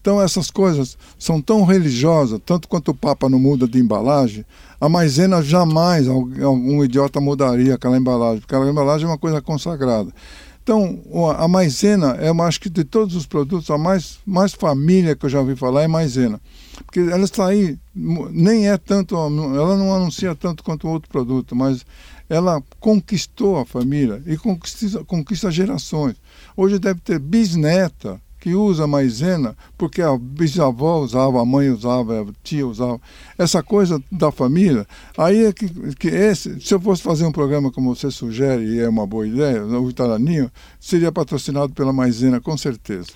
Então 0.00 0.22
essas 0.22 0.50
coisas 0.50 0.96
são 1.18 1.42
tão 1.42 1.64
religiosas, 1.64 2.40
tanto 2.46 2.68
quanto 2.68 2.92
o 2.92 2.94
Papa 2.94 3.28
não 3.28 3.38
muda 3.38 3.66
de 3.66 3.80
embalagem, 3.80 4.44
a 4.80 4.88
maisena 4.88 5.42
jamais 5.42 6.06
algum 6.08 6.84
idiota 6.84 7.20
mudaria 7.20 7.74
aquela 7.74 7.98
embalagem, 7.98 8.40
porque 8.40 8.54
aquela 8.54 8.70
embalagem 8.70 9.06
é 9.06 9.10
uma 9.10 9.18
coisa 9.18 9.42
consagrada. 9.42 10.12
Então, 10.68 11.02
a 11.38 11.48
maisena 11.48 12.18
é, 12.20 12.28
acho 12.42 12.60
que 12.60 12.68
de 12.68 12.84
todos 12.84 13.16
os 13.16 13.24
produtos, 13.24 13.70
a 13.70 13.78
mais, 13.78 14.18
mais 14.26 14.52
família 14.52 15.16
que 15.16 15.24
eu 15.24 15.30
já 15.30 15.40
ouvi 15.40 15.56
falar 15.56 15.82
é 15.82 15.88
maisena. 15.88 16.38
Porque 16.84 17.00
ela 17.00 17.24
está 17.24 17.46
aí, 17.46 17.78
nem 17.94 18.68
é 18.68 18.76
tanto, 18.76 19.16
ela 19.16 19.78
não 19.78 19.94
anuncia 19.94 20.34
tanto 20.34 20.62
quanto 20.62 20.86
outro 20.86 21.08
produto, 21.08 21.56
mas 21.56 21.86
ela 22.28 22.62
conquistou 22.78 23.56
a 23.56 23.64
família 23.64 24.22
e 24.26 24.36
conquista, 24.36 25.02
conquista 25.04 25.50
gerações. 25.50 26.16
Hoje 26.54 26.78
deve 26.78 27.00
ter 27.00 27.18
bisneta 27.18 28.20
que 28.40 28.54
usa 28.54 28.86
maisena, 28.86 29.56
porque 29.76 30.00
a 30.00 30.16
bisavó 30.16 31.00
usava, 31.00 31.40
a 31.40 31.44
mãe 31.44 31.70
usava, 31.70 32.22
a 32.22 32.26
tia 32.42 32.66
usava, 32.66 33.00
essa 33.36 33.62
coisa 33.62 34.02
da 34.10 34.30
família, 34.30 34.86
aí 35.16 35.46
é 35.46 35.52
que, 35.52 35.68
que 35.96 36.08
esse, 36.08 36.60
se 36.60 36.72
eu 36.72 36.80
fosse 36.80 37.02
fazer 37.02 37.26
um 37.26 37.32
programa 37.32 37.70
como 37.72 37.94
você 37.94 38.10
sugere, 38.10 38.64
e 38.64 38.80
é 38.80 38.88
uma 38.88 39.06
boa 39.06 39.26
ideia, 39.26 39.64
o 39.64 39.90
Italaninho, 39.90 40.50
seria 40.78 41.10
patrocinado 41.10 41.72
pela 41.72 41.92
maisena, 41.92 42.40
com 42.40 42.56
certeza. 42.56 43.08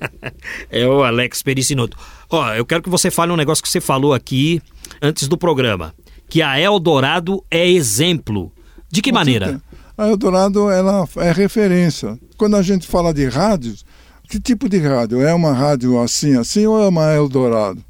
é 0.70 0.86
o 0.86 1.02
Alex 1.02 1.42
Pericinoto. 1.42 1.96
Ó, 2.30 2.54
eu 2.54 2.64
quero 2.64 2.82
que 2.82 2.90
você 2.90 3.10
fale 3.10 3.32
um 3.32 3.36
negócio 3.36 3.62
que 3.62 3.68
você 3.68 3.80
falou 3.80 4.14
aqui 4.14 4.62
antes 5.00 5.26
do 5.26 5.36
programa, 5.36 5.92
que 6.28 6.40
a 6.40 6.58
Eldorado 6.58 7.44
é 7.50 7.68
exemplo. 7.68 8.52
De 8.90 9.02
que 9.02 9.10
com 9.10 9.18
maneira? 9.18 9.46
Certeza. 9.46 9.72
A 9.96 10.08
Eldorado 10.08 10.70
ela 10.70 11.06
é 11.16 11.32
referência. 11.32 12.18
Quando 12.36 12.56
a 12.56 12.62
gente 12.62 12.86
fala 12.86 13.12
de 13.12 13.26
rádios, 13.28 13.84
que 14.32 14.40
tipo 14.40 14.66
de 14.66 14.78
rádio? 14.78 15.20
É 15.20 15.34
uma 15.34 15.52
rádio 15.52 16.00
assim, 16.00 16.38
assim 16.38 16.64
ou 16.64 16.82
é 16.82 16.88
uma 16.88 17.12
Eldorado? 17.12 17.84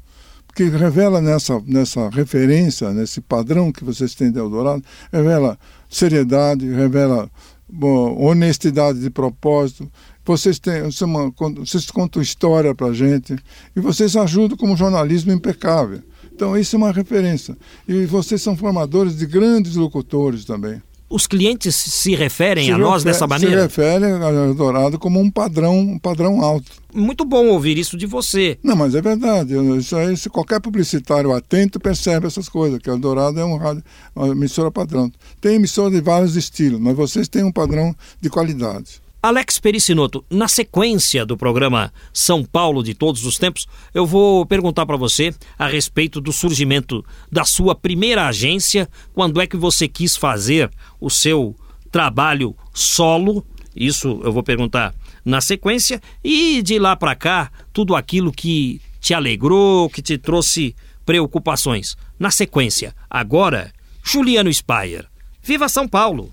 Porque 0.45 0.65
revela 0.65 1.21
nessa, 1.21 1.57
nessa 1.65 2.09
referência, 2.09 2.91
nesse 2.91 3.21
padrão 3.21 3.71
que 3.71 3.81
vocês 3.81 4.13
têm 4.13 4.29
de 4.29 4.39
Eldorado, 4.39 4.83
revela 5.09 5.57
seriedade, 5.89 6.69
revela 6.69 7.31
bom, 7.69 8.21
honestidade 8.21 8.99
de 8.99 9.09
propósito. 9.09 9.89
Vocês, 10.25 10.59
têm, 10.59 10.81
vocês 11.59 11.89
contam 11.89 12.21
história 12.21 12.75
para 12.75 12.91
gente 12.91 13.37
e 13.73 13.79
vocês 13.79 14.17
ajudam 14.17 14.57
com 14.57 14.69
um 14.69 14.75
jornalismo 14.75 15.31
impecável. 15.31 16.01
Então, 16.29 16.57
isso 16.57 16.75
é 16.75 16.77
uma 16.77 16.91
referência. 16.91 17.55
E 17.87 18.05
vocês 18.05 18.41
são 18.41 18.57
formadores 18.57 19.15
de 19.15 19.25
grandes 19.25 19.77
locutores 19.77 20.43
também 20.43 20.81
os 21.13 21.27
clientes 21.27 21.75
se 21.75 22.15
referem 22.15 22.65
se 22.65 22.71
a 22.71 22.77
nós 22.77 23.03
dessa 23.03 23.27
maneira? 23.27 23.55
Se 23.55 23.61
referem 23.61 24.13
a 24.13 24.53
Dourado 24.53 24.97
como 24.97 25.19
um 25.19 25.29
padrão, 25.29 25.77
um 25.77 25.99
padrão 25.99 26.41
alto. 26.41 26.71
Muito 26.91 27.23
bom 27.23 27.45
ouvir 27.49 27.77
isso 27.77 27.95
de 27.95 28.07
você. 28.07 28.57
Não, 28.63 28.75
mas 28.75 28.95
é 28.95 29.01
verdade. 29.01 29.53
Isso 29.77 29.95
aí, 29.95 30.17
se 30.17 30.27
qualquer 30.27 30.59
publicitário 30.59 31.31
atento 31.31 31.79
percebe 31.79 32.25
essas 32.25 32.49
coisas, 32.49 32.79
que 32.79 32.89
a 32.89 32.95
Dourado 32.95 33.39
é 33.39 33.45
um 33.45 33.57
rádio, 33.57 33.83
uma 34.15 34.29
emissora 34.29 34.71
padrão. 34.71 35.11
Tem 35.39 35.55
emissora 35.55 35.91
de 35.91 36.01
vários 36.01 36.35
estilos, 36.35 36.79
mas 36.79 36.95
vocês 36.95 37.27
têm 37.27 37.43
um 37.43 37.51
padrão 37.51 37.95
de 38.19 38.29
qualidade. 38.31 39.02
Alex 39.23 39.57
Pericinoto, 39.57 40.25
na 40.29 40.49
sequência 40.49 41.25
do 41.25 41.37
programa 41.37 41.93
São 42.11 42.43
Paulo 42.43 42.83
de 42.83 42.93
Todos 42.93 43.25
os 43.25 43.37
Tempos, 43.37 43.65
eu 43.93 44.05
vou 44.05 44.45
perguntar 44.45 44.85
para 44.85 44.97
você 44.97 45.33
a 45.57 45.65
respeito 45.65 46.19
do 46.19 46.33
surgimento 46.33 47.05
da 47.31 47.45
sua 47.45 47.73
primeira 47.73 48.27
agência, 48.27 48.85
quando 49.13 49.39
é 49.39 49.47
que 49.47 49.55
você 49.55 49.87
quis 49.87 50.17
fazer 50.17 50.69
o 50.99 51.09
seu 51.09 51.55
trabalho 51.89 52.53
solo, 52.73 53.45
isso 53.73 54.19
eu 54.25 54.33
vou 54.33 54.43
perguntar 54.43 54.93
na 55.23 55.39
sequência, 55.39 56.01
e 56.21 56.61
de 56.61 56.77
lá 56.77 56.93
para 56.93 57.15
cá, 57.15 57.49
tudo 57.71 57.95
aquilo 57.95 58.29
que 58.29 58.81
te 58.99 59.13
alegrou, 59.13 59.89
que 59.89 60.01
te 60.01 60.17
trouxe 60.17 60.75
preocupações. 61.05 61.95
Na 62.19 62.29
sequência, 62.29 62.93
agora, 63.09 63.71
Juliano 64.03 64.53
Spayer. 64.53 65.05
Viva 65.41 65.69
São 65.69 65.87
Paulo! 65.87 66.29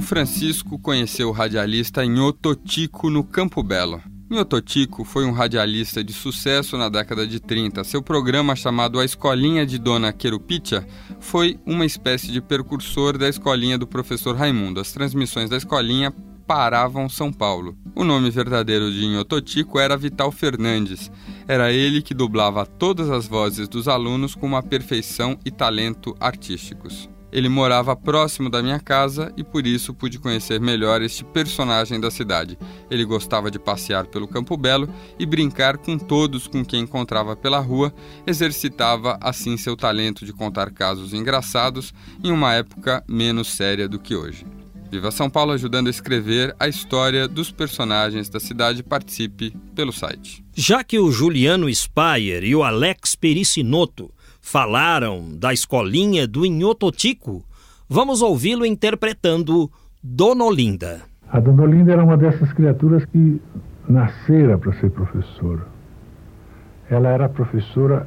O 0.00 0.02
Francisco 0.02 0.78
conheceu 0.78 1.28
o 1.28 1.30
radialista 1.30 2.02
Nhototico 2.06 3.10
no 3.10 3.22
Campo 3.22 3.62
Belo. 3.62 4.02
Nhototico 4.30 5.04
foi 5.04 5.26
um 5.26 5.30
radialista 5.30 6.02
de 6.02 6.14
sucesso 6.14 6.78
na 6.78 6.88
década 6.88 7.26
de 7.26 7.38
30. 7.38 7.84
Seu 7.84 8.00
programa, 8.02 8.56
chamado 8.56 8.98
A 8.98 9.04
Escolinha 9.04 9.66
de 9.66 9.76
Dona 9.76 10.10
Querupitia, 10.10 10.88
foi 11.20 11.60
uma 11.66 11.84
espécie 11.84 12.32
de 12.32 12.40
percursor 12.40 13.18
da 13.18 13.28
escolinha 13.28 13.76
do 13.76 13.86
professor 13.86 14.34
Raimundo. 14.34 14.80
As 14.80 14.90
transmissões 14.90 15.50
da 15.50 15.58
escolinha 15.58 16.10
paravam 16.46 17.06
São 17.06 17.30
Paulo. 17.30 17.76
O 17.94 18.02
nome 18.02 18.30
verdadeiro 18.30 18.90
de 18.90 19.06
Nhototico 19.06 19.78
era 19.78 19.98
Vital 19.98 20.32
Fernandes. 20.32 21.12
Era 21.46 21.70
ele 21.70 22.00
que 22.00 22.14
dublava 22.14 22.64
todas 22.64 23.10
as 23.10 23.28
vozes 23.28 23.68
dos 23.68 23.86
alunos 23.86 24.34
com 24.34 24.46
uma 24.46 24.62
perfeição 24.62 25.38
e 25.44 25.50
talento 25.50 26.16
artísticos. 26.18 27.06
Ele 27.32 27.48
morava 27.48 27.94
próximo 27.94 28.50
da 28.50 28.62
minha 28.62 28.80
casa 28.80 29.32
e 29.36 29.44
por 29.44 29.66
isso 29.66 29.94
pude 29.94 30.18
conhecer 30.18 30.60
melhor 30.60 31.02
este 31.02 31.24
personagem 31.24 32.00
da 32.00 32.10
cidade. 32.10 32.58
Ele 32.90 33.04
gostava 33.04 33.50
de 33.50 33.58
passear 33.58 34.06
pelo 34.06 34.26
Campo 34.26 34.56
Belo 34.56 34.88
e 35.18 35.24
brincar 35.24 35.78
com 35.78 35.96
todos 35.96 36.46
com 36.46 36.64
quem 36.64 36.82
encontrava 36.82 37.36
pela 37.36 37.60
rua, 37.60 37.92
exercitava 38.26 39.18
assim 39.20 39.56
seu 39.56 39.76
talento 39.76 40.24
de 40.24 40.32
contar 40.32 40.70
casos 40.70 41.12
engraçados 41.12 41.94
em 42.22 42.32
uma 42.32 42.54
época 42.54 43.04
menos 43.08 43.48
séria 43.48 43.88
do 43.88 43.98
que 43.98 44.14
hoje. 44.14 44.44
Viva 44.90 45.12
São 45.12 45.30
Paulo 45.30 45.52
ajudando 45.52 45.86
a 45.86 45.90
escrever 45.90 46.54
a 46.58 46.66
história 46.66 47.28
dos 47.28 47.52
personagens 47.52 48.28
da 48.28 48.40
cidade. 48.40 48.82
Participe 48.82 49.54
pelo 49.72 49.92
site. 49.92 50.44
Já 50.52 50.82
que 50.82 50.98
o 50.98 51.12
Juliano 51.12 51.72
Spayer 51.72 52.42
e 52.42 52.56
o 52.56 52.64
Alex 52.64 53.14
Pericinoto 53.14 54.12
falaram 54.40 55.36
da 55.38 55.52
escolinha 55.52 56.26
do 56.26 56.44
Inhototico, 56.44 57.44
vamos 57.88 58.22
ouvi-lo 58.22 58.64
interpretando 58.64 59.70
Dona 60.02 60.44
Olinda. 60.44 61.02
A 61.30 61.38
Dona 61.38 61.62
Olinda 61.62 61.92
era 61.92 62.02
uma 62.02 62.16
dessas 62.16 62.52
criaturas 62.52 63.04
que 63.04 63.40
nascera 63.88 64.58
para 64.58 64.72
ser 64.74 64.90
professora. 64.90 65.66
Ela 66.88 67.08
era 67.10 67.28
professora 67.28 68.06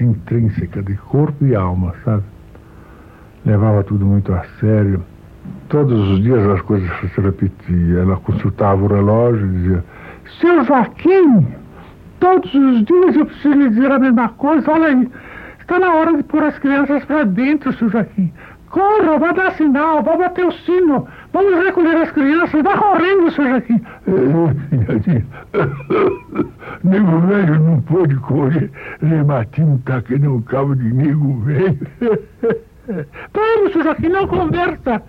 intrínseca, 0.00 0.82
de 0.82 0.96
corpo 0.96 1.44
e 1.46 1.54
alma, 1.54 1.94
sabe? 2.04 2.24
Levava 3.44 3.84
tudo 3.84 4.06
muito 4.06 4.32
a 4.32 4.44
sério. 4.58 5.04
Todos 5.68 6.08
os 6.08 6.22
dias 6.22 6.44
as 6.48 6.60
coisas 6.62 6.88
se 7.00 7.20
repetiam. 7.20 8.00
Ela 8.00 8.16
consultava 8.16 8.82
o 8.82 8.86
relógio 8.86 9.46
e 9.46 9.50
dizia: 9.50 9.84
Seu 10.40 10.64
Joaquim, 10.64 11.46
todos 12.20 12.54
os 12.54 12.84
dias 12.84 13.16
eu 13.16 13.26
preciso 13.26 13.54
lhe 13.54 13.68
dizer 13.70 13.90
a 13.90 13.98
mesma 13.98 14.28
coisa. 14.30 14.70
Olha 14.70 14.86
aí, 14.86 15.08
Está 15.72 15.86
na 15.86 15.94
hora 15.94 16.14
de 16.14 16.22
pôr 16.24 16.42
as 16.42 16.58
crianças 16.58 17.02
para 17.06 17.24
dentro, 17.24 17.72
seu 17.72 17.88
Joaquim. 17.88 18.30
Corra, 18.68 19.18
vá 19.18 19.32
dar 19.32 19.52
sinal, 19.52 20.02
vá 20.02 20.18
bater 20.18 20.44
o 20.44 20.52
sino. 20.52 21.08
Vamos 21.32 21.64
recolher 21.64 21.96
as 21.96 22.12
crianças. 22.12 22.62
Vá 22.62 22.76
correndo, 22.76 23.30
seu 23.30 23.48
Joaquim. 23.48 23.80
nego 26.84 27.20
velho 27.20 27.58
não 27.58 27.80
pode 27.80 28.14
correr. 28.16 28.70
Rematinho 29.00 29.80
tá 29.86 29.96
aqui 29.96 30.18
no 30.18 30.42
cabo 30.42 30.76
de 30.76 30.92
nego 30.92 31.40
velho. 31.40 31.78
Vamos, 33.32 33.72
seu 33.72 33.82
Joaquim, 33.82 34.10
não 34.10 34.28
conversa. 34.28 35.02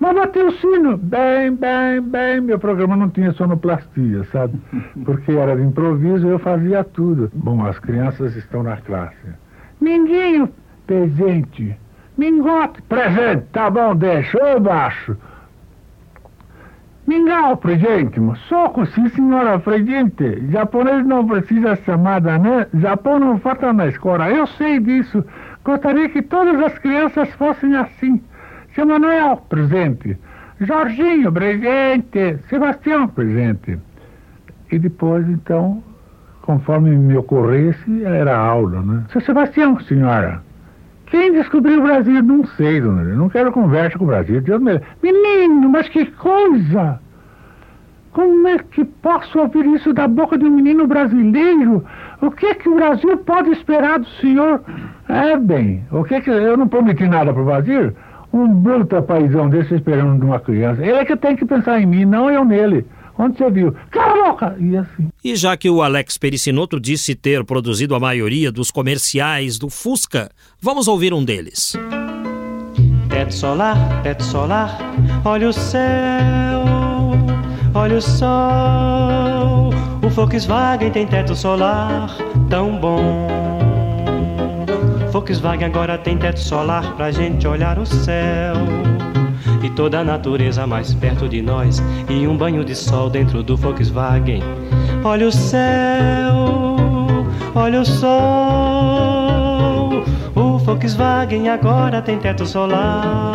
Vá 0.00 0.12
bater 0.12 0.44
o 0.44 0.50
sino. 0.54 0.96
Bem, 0.96 1.54
bem, 1.54 2.00
bem. 2.02 2.40
Meu 2.40 2.58
programa 2.58 2.96
não 2.96 3.10
tinha 3.10 3.30
sonoplastia, 3.34 4.24
sabe? 4.32 4.60
Porque 5.06 5.30
era 5.30 5.54
de 5.54 5.62
improviso 5.62 6.26
e 6.26 6.30
eu 6.30 6.40
fazia 6.40 6.82
tudo. 6.82 7.30
Bom, 7.32 7.64
as 7.64 7.78
crianças 7.78 8.34
estão 8.34 8.64
na 8.64 8.76
classe. 8.78 9.14
Minguinho, 9.80 10.48
presente. 10.86 11.76
Mingote, 12.18 12.82
presente. 12.82 13.44
Tá 13.52 13.70
bom, 13.70 13.94
deixa. 13.96 14.38
Eu 14.38 14.60
baixo. 14.60 15.16
Mingau, 17.06 17.56
presente. 17.56 18.20
Soco, 18.48 18.86
sim, 18.86 19.08
senhora, 19.08 19.58
presente. 19.58 20.46
Japonês 20.50 21.04
não 21.04 21.26
precisa 21.26 21.74
chamada, 21.84 22.38
né? 22.38 22.68
Japão 22.74 23.18
não 23.18 23.38
falta 23.40 23.72
na 23.72 23.88
escola. 23.88 24.30
Eu 24.30 24.46
sei 24.46 24.78
disso. 24.78 25.24
Gostaria 25.64 26.08
que 26.08 26.22
todas 26.22 26.60
as 26.60 26.78
crianças 26.78 27.28
fossem 27.32 27.74
assim. 27.74 28.22
Seu 28.74 28.86
Manuel, 28.86 29.38
presente. 29.48 30.16
Jorginho, 30.60 31.32
presente. 31.32 32.38
Sebastião, 32.48 33.08
presente. 33.08 33.76
E 34.70 34.78
depois, 34.78 35.28
então, 35.28 35.82
conforme 36.42 36.90
me 36.90 37.16
ocorresse, 37.16 38.04
era 38.04 38.36
aula, 38.36 38.82
né? 38.82 39.04
Seu 39.12 39.20
Sebastião, 39.20 39.78
senhora, 39.80 40.42
quem 41.06 41.32
descobriu 41.32 41.80
o 41.80 41.82
Brasil? 41.82 42.22
Não 42.22 42.44
sei, 42.56 42.80
dona 42.80 43.02
Não 43.02 43.28
quero 43.28 43.50
conversa 43.50 43.98
com 43.98 44.04
o 44.04 44.08
Brasil. 44.08 44.40
Deus 44.40 44.60
me... 44.62 44.80
Menino, 45.02 45.68
mas 45.68 45.88
que 45.88 46.06
coisa! 46.06 47.00
Como 48.12 48.48
é 48.48 48.58
que 48.58 48.84
posso 48.84 49.38
ouvir 49.38 49.64
isso 49.66 49.92
da 49.92 50.08
boca 50.08 50.36
de 50.36 50.44
um 50.44 50.50
menino 50.50 50.86
brasileiro? 50.86 51.84
O 52.20 52.30
que 52.30 52.46
é 52.46 52.54
que 52.54 52.68
o 52.68 52.74
Brasil 52.74 53.16
pode 53.18 53.50
esperar 53.50 54.00
do 54.00 54.06
senhor? 54.20 54.60
É 55.08 55.36
bem, 55.36 55.84
o 55.92 56.02
que 56.02 56.14
é 56.14 56.20
que 56.20 56.30
eu 56.30 56.56
não 56.56 56.66
prometi 56.66 57.06
nada 57.08 57.32
para 57.32 57.42
o 57.42 57.44
Brasil? 57.44 57.92
Um 58.32 58.48
bruto 58.48 59.00
paizão 59.02 59.48
desse 59.48 59.74
esperando 59.74 60.18
de 60.18 60.24
uma 60.24 60.40
criança. 60.40 60.82
Ele 60.82 60.98
é 60.98 61.04
que 61.04 61.16
tem 61.16 61.36
que 61.36 61.44
pensar 61.44 61.80
em 61.80 61.86
mim, 61.86 62.04
não 62.04 62.30
eu 62.30 62.44
nele. 62.44 62.84
Onde 63.18 63.36
você 63.36 63.50
viu? 63.50 63.74
Cala 63.90 64.09
E 64.58 64.76
assim. 64.76 65.08
E 65.24 65.34
já 65.34 65.56
que 65.56 65.68
o 65.70 65.82
Alex 65.82 66.18
Pericinoto 66.18 66.78
disse 66.78 67.14
ter 67.14 67.44
produzido 67.44 67.94
a 67.94 68.00
maioria 68.00 68.52
dos 68.52 68.70
comerciais 68.70 69.58
do 69.58 69.70
Fusca, 69.70 70.30
vamos 70.60 70.88
ouvir 70.88 71.14
um 71.14 71.24
deles. 71.24 71.74
Teto 73.08 73.34
solar, 73.34 74.02
teto 74.02 74.22
solar, 74.22 74.78
olha 75.24 75.48
o 75.48 75.52
céu, 75.52 76.64
olha 77.74 77.96
o 77.96 78.02
sol. 78.02 79.70
O 80.02 80.08
Volkswagen 80.08 80.90
tem 80.90 81.06
teto 81.06 81.34
solar 81.34 82.16
tão 82.48 82.78
bom. 82.78 83.26
Volkswagen 85.10 85.66
agora 85.66 85.98
tem 85.98 86.16
teto 86.16 86.40
solar 86.40 86.94
pra 86.96 87.10
gente 87.10 87.46
olhar 87.46 87.78
o 87.78 87.86
céu 87.86 88.54
e 89.62 89.70
toda 89.70 90.00
a 90.00 90.04
natureza 90.04 90.66
mais 90.66 90.94
perto 90.94 91.28
de 91.28 91.42
nós 91.42 91.82
e 92.08 92.26
um 92.26 92.36
banho 92.36 92.64
de 92.64 92.74
sol 92.74 93.10
dentro 93.10 93.42
do 93.42 93.56
Volkswagen. 93.56 94.42
Olha 95.04 95.28
o 95.28 95.32
céu, 95.32 96.34
olha 97.54 97.80
o 97.80 97.84
sol. 97.84 99.20
O 100.34 100.58
Volkswagen 100.58 101.48
agora 101.48 102.02
tem 102.02 102.18
teto 102.18 102.46
solar. 102.46 103.34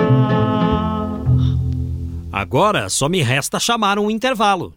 Agora 2.32 2.90
só 2.90 3.08
me 3.08 3.22
resta 3.22 3.60
chamar 3.60 3.98
um 3.98 4.12
intervalo. 4.12 4.74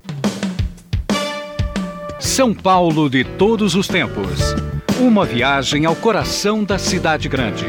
São 2.21 2.55
Paulo 2.55 3.11
de 3.11 3.25
todos 3.25 3.75
os 3.75 3.89
tempos. 3.89 4.55
Uma 5.01 5.25
viagem 5.25 5.85
ao 5.85 5.95
coração 5.97 6.63
da 6.63 6.79
cidade 6.79 7.29
grande. 7.29 7.67